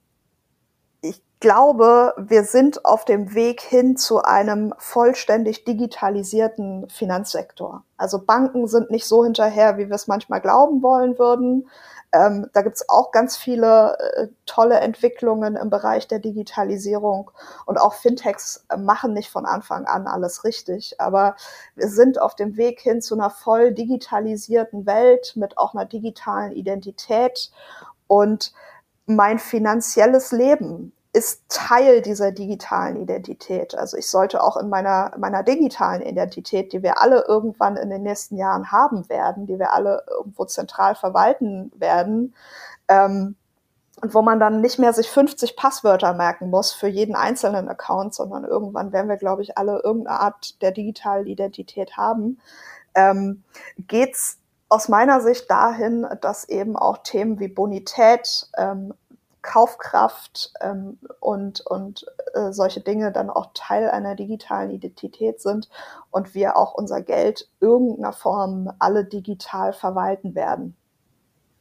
ich 1.01 1.21
glaube, 1.39 2.13
wir 2.17 2.43
sind 2.43 2.83
auf 2.83 3.05
dem 3.05 3.33
Weg 3.35 3.61
hin 3.61 3.95
zu 3.95 4.23
einem 4.23 4.73
vollständig 4.79 5.65
digitalisierten 5.65 6.89
Finanzsektor. 6.89 7.83
Also 7.95 8.19
Banken 8.19 8.67
sind 8.67 8.89
nicht 8.89 9.05
so 9.05 9.23
hinterher, 9.23 9.77
wie 9.77 9.87
wir 9.87 9.95
es 9.95 10.07
manchmal 10.07 10.41
glauben 10.41 10.81
wollen 10.81 11.17
würden. 11.19 11.69
Ähm, 12.13 12.49
da 12.53 12.61
gibt's 12.61 12.87
auch 12.87 13.11
ganz 13.11 13.35
viele 13.35 13.97
äh, 13.99 14.27
tolle 14.45 14.79
Entwicklungen 14.79 15.55
im 15.55 15.69
Bereich 15.69 16.07
der 16.07 16.19
Digitalisierung. 16.19 17.31
Und 17.65 17.77
auch 17.77 17.93
Fintechs 17.93 18.65
machen 18.77 19.13
nicht 19.13 19.29
von 19.29 19.45
Anfang 19.45 19.85
an 19.85 20.07
alles 20.07 20.43
richtig, 20.43 20.99
aber 20.99 21.35
wir 21.75 21.89
sind 21.89 22.19
auf 22.21 22.35
dem 22.35 22.55
Weg 22.55 22.79
hin 22.79 23.01
zu 23.01 23.15
einer 23.15 23.29
voll 23.29 23.73
digitalisierten 23.73 24.85
Welt 24.85 25.33
mit 25.35 25.57
auch 25.57 25.73
einer 25.73 25.85
digitalen 25.85 26.53
Identität. 26.53 27.51
Und 28.07 28.53
mein 29.05 29.39
finanzielles 29.39 30.31
Leben 30.31 30.93
ist 31.17 31.49
Teil 31.49 32.03
dieser 32.03 32.31
digitalen 32.31 33.01
Identität. 33.01 33.73
Also 33.75 33.97
ich 33.97 34.07
sollte 34.07 34.43
auch 34.43 34.55
in 34.55 34.69
meiner, 34.69 35.13
meiner 35.17 35.41
digitalen 35.41 36.03
Identität, 36.03 36.73
die 36.73 36.83
wir 36.83 37.01
alle 37.01 37.25
irgendwann 37.27 37.75
in 37.75 37.89
den 37.89 38.03
nächsten 38.03 38.37
Jahren 38.37 38.71
haben 38.71 39.09
werden, 39.09 39.47
die 39.47 39.57
wir 39.57 39.73
alle 39.73 40.03
irgendwo 40.07 40.45
zentral 40.45 40.93
verwalten 40.93 41.71
werden, 41.75 42.35
ähm, 42.87 43.35
und 43.99 44.13
wo 44.13 44.21
man 44.21 44.39
dann 44.39 44.61
nicht 44.61 44.77
mehr 44.77 44.93
sich 44.93 45.09
50 45.09 45.55
Passwörter 45.55 46.13
merken 46.13 46.51
muss 46.51 46.71
für 46.71 46.87
jeden 46.87 47.15
einzelnen 47.15 47.67
Account, 47.67 48.13
sondern 48.13 48.45
irgendwann 48.45 48.91
werden 48.91 49.09
wir, 49.09 49.17
glaube 49.17 49.41
ich, 49.41 49.57
alle 49.57 49.81
irgendeine 49.83 50.19
Art 50.19 50.61
der 50.61 50.71
digitalen 50.71 51.25
Identität 51.25 51.97
haben, 51.97 52.39
ähm, 52.93 53.43
geht's 53.79 54.37
aus 54.69 54.87
meiner 54.87 55.19
Sicht 55.21 55.49
dahin, 55.49 56.05
dass 56.21 56.47
eben 56.47 56.75
auch 56.75 56.99
Themen 56.99 57.39
wie 57.39 57.47
Bonität, 57.47 58.51
ähm, 58.55 58.93
Kaufkraft 59.47 60.51
ähm, 60.59 60.99
und, 61.21 61.61
und 61.61 62.05
äh, 62.33 62.51
solche 62.51 62.81
Dinge 62.81 63.13
dann 63.13 63.29
auch 63.29 63.51
Teil 63.53 63.89
einer 63.89 64.13
digitalen 64.13 64.69
Identität 64.71 65.41
sind 65.41 65.69
und 66.11 66.35
wir 66.35 66.57
auch 66.57 66.73
unser 66.73 67.01
Geld 67.01 67.49
irgendeiner 67.61 68.11
Form 68.11 68.69
alle 68.77 69.05
digital 69.05 69.71
verwalten 69.71 70.35
werden. 70.35 70.75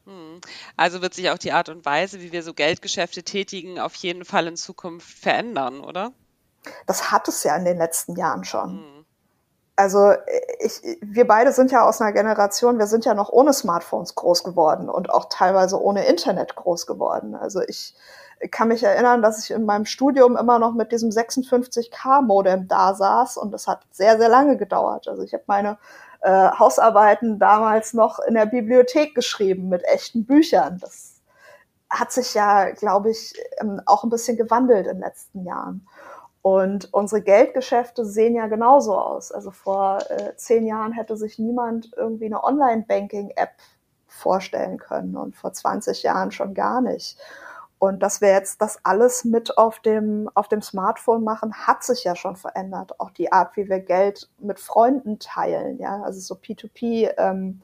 Hm. 0.04 0.40
Also 0.76 1.00
wird 1.00 1.14
sich 1.14 1.30
auch 1.30 1.38
die 1.38 1.52
Art 1.52 1.68
und 1.68 1.84
Weise, 1.84 2.20
wie 2.20 2.32
wir 2.32 2.42
so 2.42 2.54
Geldgeschäfte 2.54 3.22
tätigen, 3.22 3.78
auf 3.78 3.94
jeden 3.94 4.24
Fall 4.24 4.48
in 4.48 4.56
Zukunft 4.56 5.08
verändern, 5.08 5.80
oder? 5.80 6.12
Das 6.86 7.12
hat 7.12 7.28
es 7.28 7.44
ja 7.44 7.56
in 7.56 7.64
den 7.64 7.78
letzten 7.78 8.16
Jahren 8.16 8.44
schon. 8.44 8.80
Hm. 8.80 8.95
Also 9.76 10.14
ich, 10.58 10.98
wir 11.02 11.26
beide 11.26 11.52
sind 11.52 11.70
ja 11.70 11.86
aus 11.86 12.00
einer 12.00 12.12
Generation, 12.12 12.78
wir 12.78 12.86
sind 12.86 13.04
ja 13.04 13.14
noch 13.14 13.28
ohne 13.28 13.52
Smartphones 13.52 14.14
groß 14.14 14.42
geworden 14.42 14.88
und 14.88 15.10
auch 15.10 15.26
teilweise 15.28 15.80
ohne 15.80 16.06
Internet 16.06 16.56
groß 16.56 16.86
geworden. 16.86 17.34
Also 17.34 17.60
ich 17.60 17.94
kann 18.50 18.68
mich 18.68 18.82
erinnern, 18.82 19.22
dass 19.22 19.44
ich 19.44 19.50
in 19.50 19.64
meinem 19.64 19.84
Studium 19.84 20.36
immer 20.36 20.58
noch 20.58 20.72
mit 20.72 20.92
diesem 20.92 21.10
56K-Modem 21.10 22.68
da 22.68 22.94
saß 22.94 23.36
und 23.36 23.52
das 23.52 23.66
hat 23.66 23.82
sehr, 23.90 24.18
sehr 24.18 24.28
lange 24.28 24.56
gedauert. 24.56 25.08
Also 25.08 25.22
ich 25.22 25.34
habe 25.34 25.44
meine 25.46 25.78
äh, 26.20 26.50
Hausarbeiten 26.58 27.38
damals 27.38 27.92
noch 27.92 28.18
in 28.18 28.34
der 28.34 28.46
Bibliothek 28.46 29.14
geschrieben 29.14 29.68
mit 29.68 29.84
echten 29.84 30.24
Büchern. 30.26 30.78
Das 30.80 31.20
hat 31.88 32.12
sich 32.12 32.34
ja, 32.34 32.70
glaube 32.70 33.10
ich, 33.10 33.34
ähm, 33.58 33.80
auch 33.86 34.04
ein 34.04 34.10
bisschen 34.10 34.36
gewandelt 34.36 34.86
in 34.86 34.94
den 34.94 35.02
letzten 35.02 35.44
Jahren. 35.44 35.86
Und 36.46 36.94
unsere 36.94 37.22
Geldgeschäfte 37.22 38.04
sehen 38.04 38.36
ja 38.36 38.46
genauso 38.46 38.96
aus. 38.96 39.32
Also 39.32 39.50
vor 39.50 39.98
äh, 40.08 40.36
zehn 40.36 40.64
Jahren 40.64 40.92
hätte 40.92 41.16
sich 41.16 41.40
niemand 41.40 41.90
irgendwie 41.96 42.26
eine 42.26 42.44
Online-Banking-App 42.44 43.50
vorstellen 44.06 44.78
können 44.78 45.16
und 45.16 45.34
vor 45.34 45.52
20 45.52 46.04
Jahren 46.04 46.30
schon 46.30 46.54
gar 46.54 46.80
nicht. 46.82 47.18
Und 47.80 48.00
dass 48.00 48.20
wir 48.20 48.28
jetzt 48.28 48.62
das 48.62 48.78
alles 48.84 49.24
mit 49.24 49.58
auf 49.58 49.80
dem, 49.80 50.30
auf 50.34 50.46
dem 50.46 50.62
Smartphone 50.62 51.24
machen, 51.24 51.52
hat 51.52 51.82
sich 51.82 52.04
ja 52.04 52.14
schon 52.14 52.36
verändert. 52.36 53.00
Auch 53.00 53.10
die 53.10 53.32
Art, 53.32 53.56
wie 53.56 53.68
wir 53.68 53.80
Geld 53.80 54.30
mit 54.38 54.60
Freunden 54.60 55.18
teilen, 55.18 55.80
ja, 55.80 56.00
also 56.02 56.20
so 56.20 56.36
P2P 56.36 57.12
ähm, 57.18 57.60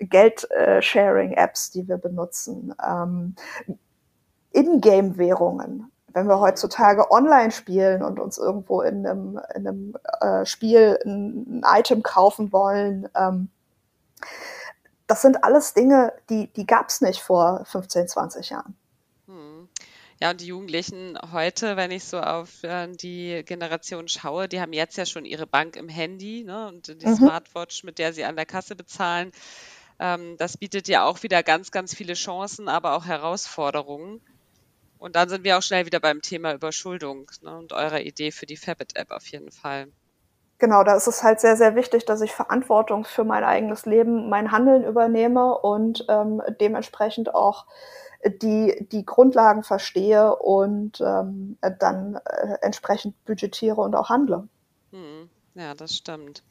Geld-Sharing-Apps, 0.00 1.70
die 1.70 1.86
wir 1.86 1.98
benutzen. 1.98 2.74
Ähm, 2.84 3.36
In-Game-Währungen. 4.50 5.92
Wenn 6.14 6.26
wir 6.26 6.40
heutzutage 6.40 7.10
online 7.10 7.50
spielen 7.50 8.02
und 8.02 8.18
uns 8.18 8.38
irgendwo 8.38 8.80
in 8.80 9.06
einem, 9.06 9.40
in 9.54 9.68
einem 9.68 9.96
äh, 10.20 10.46
Spiel 10.46 10.98
ein, 11.04 11.60
ein, 11.60 11.80
Item 11.80 12.02
kaufen 12.02 12.52
wollen, 12.52 13.08
ähm, 13.14 13.50
das 15.06 15.20
sind 15.20 15.44
alles 15.44 15.74
Dinge, 15.74 16.14
die, 16.30 16.46
die 16.54 16.66
gab 16.66 16.88
es 16.88 17.02
nicht 17.02 17.20
vor 17.20 17.64
15, 17.66 18.08
20 18.08 18.50
Jahren. 18.50 18.74
Ja, 20.20 20.30
und 20.30 20.40
die 20.40 20.46
Jugendlichen 20.46 21.18
heute, 21.32 21.76
wenn 21.76 21.90
ich 21.90 22.04
so 22.04 22.20
auf 22.20 22.62
äh, 22.62 22.88
die 22.88 23.42
Generation 23.44 24.08
schaue, 24.08 24.48
die 24.48 24.60
haben 24.60 24.72
jetzt 24.72 24.96
ja 24.96 25.06
schon 25.06 25.24
ihre 25.24 25.46
Bank 25.46 25.76
im 25.76 25.88
Handy 25.88 26.44
ne, 26.44 26.68
und 26.68 26.86
die 27.02 27.06
mhm. 27.06 27.16
Smartwatch, 27.16 27.84
mit 27.84 27.98
der 27.98 28.12
sie 28.12 28.24
an 28.24 28.36
der 28.36 28.46
Kasse 28.46 28.76
bezahlen. 28.76 29.32
Ähm, 29.98 30.36
das 30.38 30.56
bietet 30.56 30.88
ja 30.88 31.04
auch 31.04 31.22
wieder 31.24 31.42
ganz, 31.42 31.72
ganz 31.72 31.94
viele 31.94 32.14
Chancen, 32.14 32.68
aber 32.68 32.94
auch 32.94 33.04
Herausforderungen. 33.04 34.20
Und 35.04 35.16
dann 35.16 35.28
sind 35.28 35.44
wir 35.44 35.58
auch 35.58 35.62
schnell 35.62 35.84
wieder 35.84 36.00
beim 36.00 36.22
Thema 36.22 36.54
Überschuldung 36.54 37.30
ne, 37.42 37.54
und 37.58 37.74
eurer 37.74 38.00
Idee 38.00 38.30
für 38.30 38.46
die 38.46 38.56
Fabit-App 38.56 39.10
auf 39.10 39.26
jeden 39.26 39.50
Fall. 39.50 39.88
Genau, 40.56 40.82
da 40.82 40.96
ist 40.96 41.06
es 41.06 41.22
halt 41.22 41.40
sehr, 41.40 41.58
sehr 41.58 41.74
wichtig, 41.74 42.06
dass 42.06 42.22
ich 42.22 42.32
Verantwortung 42.32 43.04
für 43.04 43.22
mein 43.22 43.44
eigenes 43.44 43.84
Leben, 43.84 44.30
mein 44.30 44.50
Handeln 44.50 44.82
übernehme 44.82 45.58
und 45.58 46.06
ähm, 46.08 46.40
dementsprechend 46.58 47.34
auch 47.34 47.66
die, 48.24 48.88
die 48.92 49.04
Grundlagen 49.04 49.62
verstehe 49.62 50.34
und 50.36 51.02
ähm, 51.02 51.58
dann 51.80 52.18
äh, 52.24 52.54
entsprechend 52.62 53.22
budgetiere 53.26 53.82
und 53.82 53.94
auch 53.94 54.08
handle. 54.08 54.48
Hm, 54.90 55.28
ja, 55.54 55.74
das 55.74 55.96
stimmt. 55.96 56.42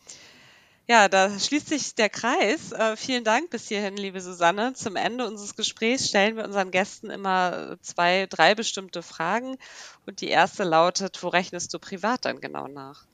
Ja, 0.88 1.08
da 1.10 1.38
schließt 1.40 1.68
sich 1.70 1.96
der 1.96 2.10
Kreis. 2.10 2.72
Äh, 2.72 2.96
vielen 2.98 3.24
Dank 3.26 3.50
bis 3.50 3.68
hierhin, 3.68 3.96
liebe 3.98 4.20
Susanne. 4.22 4.74
Zum 4.74 4.96
Ende 4.96 5.26
unseres 5.28 5.56
Gesprächs 5.56 6.08
stellen 6.10 6.36
wir 6.38 6.44
unseren 6.46 6.72
Gästen 6.72 7.10
immer 7.10 7.78
zwei, 7.82 8.28
drei 8.28 8.54
bestimmte 8.56 9.02
Fragen. 9.02 9.58
Und 10.06 10.22
die 10.22 10.28
erste 10.30 10.64
lautet, 10.64 11.22
wo 11.24 11.28
rechnest 11.30 11.74
du 11.74 11.80
privat 11.80 12.26
dann 12.26 12.40
genau 12.42 12.68
nach? 12.68 13.06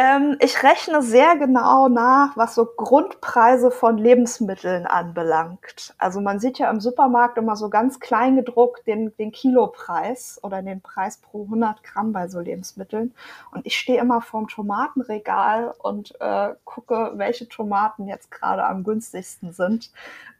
Ähm, 0.00 0.36
ich 0.38 0.62
rechne 0.62 1.02
sehr 1.02 1.34
genau 1.36 1.88
nach, 1.88 2.36
was 2.36 2.54
so 2.54 2.64
Grundpreise 2.64 3.72
von 3.72 3.98
Lebensmitteln 3.98 4.86
anbelangt. 4.86 5.92
Also 5.98 6.20
man 6.20 6.38
sieht 6.38 6.60
ja 6.60 6.70
im 6.70 6.78
Supermarkt 6.78 7.36
immer 7.36 7.56
so 7.56 7.68
ganz 7.68 7.98
klein 7.98 8.36
gedruckt 8.36 8.86
den, 8.86 9.12
den 9.16 9.32
Kilopreis 9.32 10.38
oder 10.44 10.62
den 10.62 10.80
Preis 10.82 11.16
pro 11.18 11.42
100 11.42 11.82
Gramm 11.82 12.12
bei 12.12 12.28
so 12.28 12.38
Lebensmitteln. 12.38 13.12
Und 13.50 13.66
ich 13.66 13.76
stehe 13.76 14.00
immer 14.00 14.20
vorm 14.20 14.46
Tomatenregal 14.46 15.74
und 15.78 16.14
äh, 16.20 16.50
gucke, 16.64 17.14
welche 17.16 17.48
Tomaten 17.48 18.06
jetzt 18.06 18.30
gerade 18.30 18.66
am 18.66 18.84
günstigsten 18.84 19.52
sind, 19.52 19.90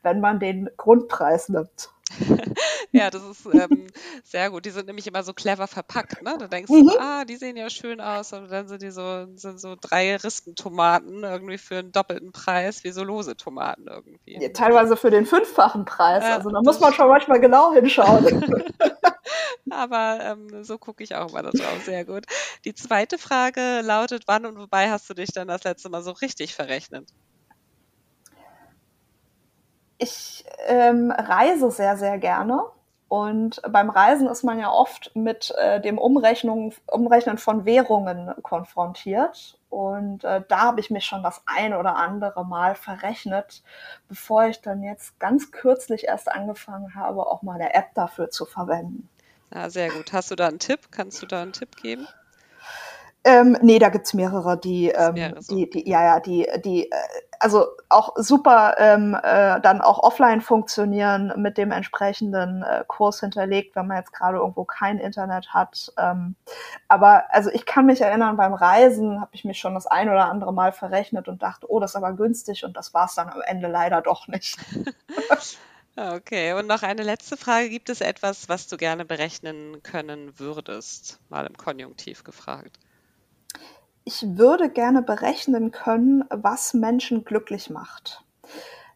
wenn 0.05 0.21
man 0.21 0.39
den 0.39 0.71
Grundpreis 0.77 1.49
nimmt. 1.49 1.91
ja, 2.93 3.11
das 3.11 3.23
ist 3.23 3.47
ähm, 3.47 3.87
sehr 4.25 4.51
gut. 4.51 4.65
Die 4.65 4.71
sind 4.71 4.87
nämlich 4.87 5.07
immer 5.07 5.23
so 5.23 5.33
clever 5.33 5.67
verpackt, 5.67 6.23
ne? 6.23 6.37
Da 6.39 6.49
denkst 6.49 6.71
mhm. 6.71 6.89
du, 6.89 6.99
ah, 6.99 7.25
die 7.25 7.37
sehen 7.37 7.57
ja 7.57 7.69
schön 7.71 8.01
aus, 8.01 8.33
und 8.33 8.51
dann 8.51 8.69
sind 8.69 8.83
die 8.83 8.91
so, 8.91 9.27
sind 9.37 9.61
so 9.61 9.77
drei 9.81 10.17
Rispentomaten 10.17 11.25
irgendwie 11.25 11.59
für 11.59 11.79
einen 11.79 11.93
doppelten 11.93 12.33
Preis, 12.33 12.85
wie 12.85 12.91
so 12.91 13.05
lose 13.05 13.37
Tomaten 13.37 13.87
irgendwie. 13.89 14.41
Ja, 14.41 14.49
teilweise 14.51 14.97
für 14.97 15.11
den 15.11 15.27
fünffachen 15.27 15.85
Preis. 15.85 16.25
Ja, 16.25 16.37
also 16.37 16.51
da 16.51 16.61
muss 16.63 16.81
man 16.81 16.93
schon 16.93 17.09
manchmal 17.09 17.41
genau 17.41 17.73
hinschauen. 17.73 18.43
Aber 19.71 20.19
ähm, 20.23 20.65
so 20.65 20.79
gucke 20.79 21.05
ich 21.05 21.15
auch 21.15 21.33
mal 21.33 21.43
da 21.43 21.51
drauf. 21.51 21.85
Sehr 21.85 22.05
gut. 22.05 22.25
Die 22.65 22.75
zweite 22.75 23.19
Frage 23.19 23.81
lautet, 23.83 24.25
wann 24.27 24.47
und 24.47 24.59
wobei 24.59 24.91
hast 24.91 25.09
du 25.11 25.15
dich 25.15 25.31
dann 25.33 25.49
das 25.49 25.65
letzte 25.65 25.89
Mal 25.91 26.03
so 26.03 26.13
richtig 26.13 26.55
verrechnet? 26.55 27.09
Ich 29.99 30.45
ähm, 30.67 31.11
reise 31.11 31.71
sehr, 31.71 31.97
sehr 31.97 32.19
gerne. 32.19 32.63
Und 33.09 33.63
beim 33.67 33.89
Reisen 33.89 34.29
ist 34.29 34.45
man 34.45 34.59
ja 34.59 34.71
oft 34.71 35.11
mit 35.15 35.55
äh, 35.57 35.81
dem 35.81 35.97
Umrechnung, 35.99 36.75
Umrechnen 36.87 37.39
von 37.39 37.65
Währungen 37.65 38.35
konfrontiert. 38.43 39.59
Und 39.71 40.25
äh, 40.25 40.43
da 40.47 40.59
habe 40.61 40.81
ich 40.81 40.91
mich 40.91 41.07
schon 41.07 41.23
das 41.23 41.43
ein 41.47 41.73
oder 41.73 41.97
andere 41.97 42.45
Mal 42.45 42.75
verrechnet, 42.75 43.63
bevor 44.09 44.47
ich 44.47 44.61
dann 44.61 44.83
jetzt 44.83 45.19
ganz 45.19 45.51
kürzlich 45.53 46.05
erst 46.05 46.31
angefangen 46.31 46.95
habe, 46.95 47.27
auch 47.27 47.43
mal 47.43 47.55
eine 47.55 47.75
App 47.75 47.95
dafür 47.95 48.31
zu 48.31 48.45
verwenden. 48.45 49.09
Ja, 49.55 49.71
sehr 49.71 49.91
gut. 49.91 50.13
Hast 50.13 50.31
du 50.31 50.37
da 50.37 50.49
einen 50.49 50.59
Tipp? 50.59 50.91
Kannst 50.91 51.23
du 51.23 51.27
da 51.27 51.41
einen 51.41 51.55
Tipp 51.55 51.77
geben? 51.77 52.07
Ähm, 53.25 53.59
nee, 53.61 53.79
da 53.79 53.89
gibt's 53.89 54.15
mehrere, 54.15 54.57
die, 54.59 54.89
ähm, 54.89 55.15
mehrere 55.15 55.43
so. 55.43 55.55
die, 55.55 55.69
die, 55.69 55.89
ja, 55.89 56.03
ja, 56.03 56.21
die, 56.21 56.49
die, 56.65 56.91
äh, 56.91 56.95
also 57.41 57.67
auch 57.89 58.15
super 58.17 58.77
ähm, 58.79 59.17
äh, 59.23 59.61
dann 59.61 59.81
auch 59.81 59.99
offline 59.99 60.41
funktionieren 60.41 61.33
mit 61.37 61.59
dem 61.59 61.71
entsprechenden 61.71 62.63
äh, 62.63 62.85
Kurs 62.87 63.21
hinterlegt, 63.21 63.77
wenn 63.77 63.87
man 63.87 63.99
jetzt 63.99 64.13
gerade 64.13 64.39
irgendwo 64.39 64.65
kein 64.65 64.99
Internet 64.99 65.53
hat. 65.53 65.93
Ähm, 65.99 66.37
aber 66.89 67.25
also 67.31 67.51
ich 67.51 67.67
kann 67.67 67.87
mich 67.87 68.01
erinnern, 68.01 68.37
beim 68.37 68.55
Reisen 68.55 69.21
habe 69.21 69.31
ich 69.35 69.45
mich 69.45 69.59
schon 69.59 69.75
das 69.75 69.87
ein 69.87 70.09
oder 70.09 70.31
andere 70.31 70.53
Mal 70.53 70.73
verrechnet 70.73 71.29
und 71.29 71.43
dachte, 71.43 71.71
oh, 71.71 71.81
das 71.81 71.93
ist 71.93 71.97
aber 71.97 72.13
günstig 72.13 72.65
und 72.65 72.77
das 72.77 72.95
war's 72.95 73.15
dann 73.15 73.29
am 73.29 73.43
Ende 73.43 73.69
leider 73.69 74.01
doch 74.01 74.29
nicht. 74.29 74.59
Okay, 76.01 76.53
und 76.53 76.69
noch 76.69 76.85
eine 76.85 77.03
letzte 77.03 77.37
Frage. 77.37 77.71
Gibt 77.71 77.91
es 77.91 78.01
etwas, 78.01 78.49
was 78.49 78.69
du 78.69 78.77
gerne 78.77 79.05
berechnen 79.05 79.83
können 79.83 80.39
würdest? 80.39 81.19
Mal 81.29 81.45
im 81.45 81.57
Konjunktiv 81.57 82.23
gefragt 82.23 82.79
ich 84.09 84.39
würde 84.39 84.71
gerne 84.71 85.03
berechnen 85.03 85.71
können, 85.71 86.25
was 86.31 86.73
Menschen 86.73 87.27
glücklich 87.27 87.69
macht. 87.69 88.25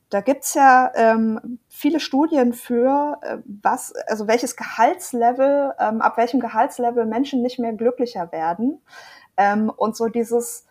Da 0.08 0.22
gibt's 0.22 0.54
ja 0.54 0.90
ähm, 0.94 1.58
viele 1.68 2.00
Studien 2.00 2.54
für, 2.54 3.18
äh, 3.20 3.36
was, 3.44 3.92
also 4.06 4.26
welches 4.26 4.56
Gehaltslevel, 4.56 5.74
ähm, 5.78 6.00
ab 6.00 6.16
welchem 6.16 6.40
Gehaltslevel 6.40 7.04
Menschen 7.04 7.42
nicht 7.42 7.58
mehr 7.58 7.74
glücklicher 7.74 8.32
werden. 8.32 8.80
Ähm, 9.36 9.68
und 9.68 9.96
so 9.96 10.08
dieses 10.08 10.66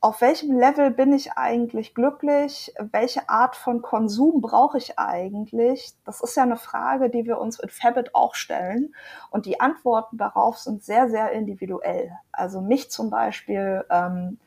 auf 0.00 0.20
welchem 0.20 0.56
Level 0.56 0.92
bin 0.92 1.12
ich 1.12 1.32
eigentlich 1.32 1.92
glücklich? 1.92 2.72
Welche 2.78 3.28
Art 3.28 3.56
von 3.56 3.82
Konsum 3.82 4.40
brauche 4.40 4.78
ich 4.78 4.96
eigentlich? 4.96 5.92
Das 6.04 6.20
ist 6.20 6.36
ja 6.36 6.44
eine 6.44 6.56
Frage, 6.56 7.10
die 7.10 7.24
wir 7.24 7.38
uns 7.38 7.58
in 7.58 7.68
Fabit 7.68 8.14
auch 8.14 8.36
stellen. 8.36 8.94
Und 9.30 9.44
die 9.44 9.60
Antworten 9.60 10.16
darauf 10.16 10.58
sind 10.58 10.84
sehr, 10.84 11.08
sehr 11.08 11.32
individuell. 11.32 12.12
Also 12.30 12.60
mich 12.60 12.92
zum 12.92 13.10
Beispiel 13.10 13.84
ähm, 13.90 14.38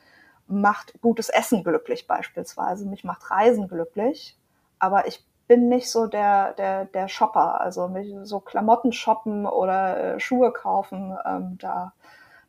macht 0.47 0.93
gutes 1.01 1.27
Essen 1.27 1.65
glücklich 1.65 2.07
beispielsweise. 2.07 2.87
Mich 2.87 3.03
macht 3.03 3.29
Reisen 3.29 3.67
glücklich. 3.67 4.37
Aber 4.79 5.05
ich 5.05 5.25
bin 5.47 5.67
nicht 5.67 5.91
so 5.91 6.07
der, 6.07 6.53
der, 6.53 6.85
der 6.85 7.09
Shopper. 7.09 7.59
Also 7.59 7.89
mich 7.89 8.09
so 8.23 8.39
Klamotten 8.39 8.93
shoppen 8.93 9.45
oder 9.45 10.15
äh, 10.15 10.19
Schuhe 10.21 10.53
kaufen, 10.53 11.17
ähm, 11.25 11.57
da 11.59 11.91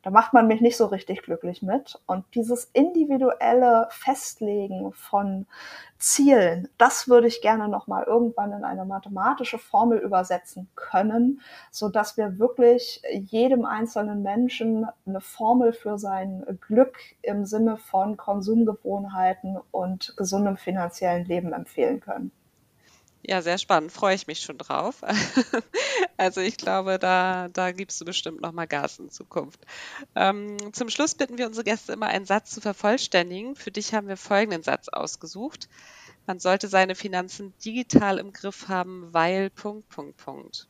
da 0.03 0.09
macht 0.09 0.33
man 0.33 0.47
mich 0.47 0.59
nicht 0.59 0.75
so 0.75 0.85
richtig 0.87 1.23
glücklich 1.23 1.61
mit. 1.61 1.97
Und 2.05 2.25
dieses 2.35 2.65
individuelle 2.73 3.87
Festlegen 3.89 4.91
von 4.91 5.47
Zielen, 5.97 6.67
das 6.77 7.07
würde 7.07 7.27
ich 7.27 7.41
gerne 7.41 7.69
nochmal 7.69 8.03
irgendwann 8.03 8.51
in 8.51 8.65
eine 8.65 8.83
mathematische 8.83 9.57
Formel 9.57 9.99
übersetzen 9.99 10.69
können, 10.75 11.39
so 11.71 11.87
dass 11.87 12.17
wir 12.17 12.37
wirklich 12.37 13.01
jedem 13.11 13.63
einzelnen 13.63 14.21
Menschen 14.21 14.85
eine 15.07 15.21
Formel 15.21 15.71
für 15.71 15.97
sein 15.97 16.45
Glück 16.59 16.97
im 17.21 17.45
Sinne 17.45 17.77
von 17.77 18.17
Konsumgewohnheiten 18.17 19.57
und 19.71 20.13
gesundem 20.17 20.57
finanziellen 20.57 21.23
Leben 21.23 21.53
empfehlen 21.53 22.01
können. 22.01 22.31
Ja, 23.25 23.41
sehr 23.41 23.57
spannend. 23.57 23.91
Freue 23.91 24.15
ich 24.15 24.27
mich 24.27 24.39
schon 24.39 24.57
drauf. 24.57 25.01
Also 26.15 26.41
ich 26.41 26.57
glaube, 26.57 26.99
da, 26.99 27.49
da 27.49 27.71
gibst 27.71 27.99
du 27.99 28.05
bestimmt 28.05 28.39
nochmal 28.39 28.67
Gas 28.67 28.99
in 28.99 29.09
Zukunft. 29.09 29.59
Ähm, 30.15 30.57
zum 30.71 30.87
Schluss 30.89 31.15
bitten 31.15 31.37
wir 31.37 31.47
unsere 31.47 31.63
Gäste 31.63 31.91
immer, 31.91 32.07
einen 32.07 32.25
Satz 32.25 32.51
zu 32.51 32.61
vervollständigen. 32.61 33.55
Für 33.55 33.71
dich 33.71 33.93
haben 33.93 34.07
wir 34.07 34.15
folgenden 34.15 34.63
Satz 34.63 34.89
ausgesucht. 34.89 35.67
Man 36.25 36.39
sollte 36.39 36.67
seine 36.67 36.95
Finanzen 36.95 37.53
digital 37.65 38.19
im 38.19 38.31
Griff 38.31 38.69
haben, 38.69 39.09
weil 39.11 39.49
Punkt, 39.49 39.89
Punkt, 39.89 40.17
Punkt. 40.17 40.67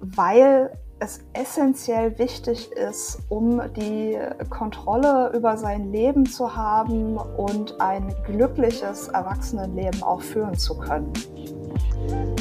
Weil 0.00 0.78
es 1.00 1.20
essentiell 1.32 2.18
wichtig 2.18 2.72
ist, 2.72 3.20
um 3.28 3.60
die 3.74 4.18
Kontrolle 4.50 5.32
über 5.34 5.56
sein 5.56 5.92
Leben 5.92 6.26
zu 6.26 6.56
haben 6.56 7.16
und 7.16 7.80
ein 7.80 8.14
glückliches 8.26 9.08
Erwachsenenleben 9.08 10.02
auch 10.02 10.20
führen 10.20 10.56
zu 10.56 10.76
können. 10.78 11.12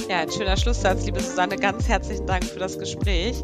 Ja, 0.09 0.19
ein 0.19 0.31
schöner 0.31 0.57
Schlusssatz, 0.57 1.05
liebe 1.05 1.19
Susanne. 1.19 1.55
Ganz 1.55 1.87
herzlichen 1.87 2.25
Dank 2.25 2.45
für 2.45 2.59
das 2.59 2.79
Gespräch. 2.79 3.43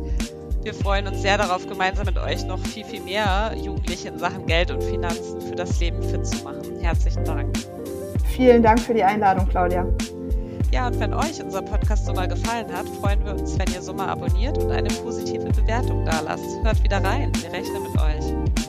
Wir 0.64 0.74
freuen 0.74 1.08
uns 1.08 1.22
sehr 1.22 1.38
darauf, 1.38 1.68
gemeinsam 1.68 2.06
mit 2.06 2.18
euch 2.18 2.46
noch 2.46 2.60
viel, 2.60 2.86
viel 2.86 3.02
mehr 3.02 3.54
Jugendliche 3.56 4.08
in 4.08 4.18
Sachen 4.18 4.46
Geld 4.46 4.72
und 4.72 4.82
Finanzen 4.82 5.42
für 5.42 5.56
das 5.56 5.80
Leben 5.80 6.02
fit 6.02 6.26
zu 6.26 6.42
machen. 6.44 6.80
Herzlichen 6.80 7.26
Dank. 7.26 7.54
Vielen 8.36 8.64
Dank 8.64 8.80
für 8.80 8.94
die 8.94 9.04
Einladung, 9.04 9.48
Claudia. 9.50 9.86
Ja, 10.74 10.88
und 10.88 11.00
wenn 11.00 11.14
euch 11.14 11.40
unser 11.40 11.62
Podcast 11.62 12.08
so 12.08 12.14
mal 12.14 12.28
gefallen 12.28 12.66
hat, 12.74 12.90
freuen 13.00 13.24
wir 13.24 13.34
uns, 13.34 13.60
wenn 13.60 13.72
ihr 13.76 13.80
so 13.80 13.94
mal 13.94 14.08
abonniert 14.08 14.58
und 14.58 14.72
eine 14.72 14.90
positive 14.90 15.46
Bewertung 15.52 16.04
da 16.04 16.22
lasst. 16.22 16.64
Hört 16.64 16.84
wieder 16.84 16.98
rein. 17.04 17.32
Wir 17.44 17.52
rechnen 17.52 17.84
mit 17.84 18.02
euch. 18.02 18.63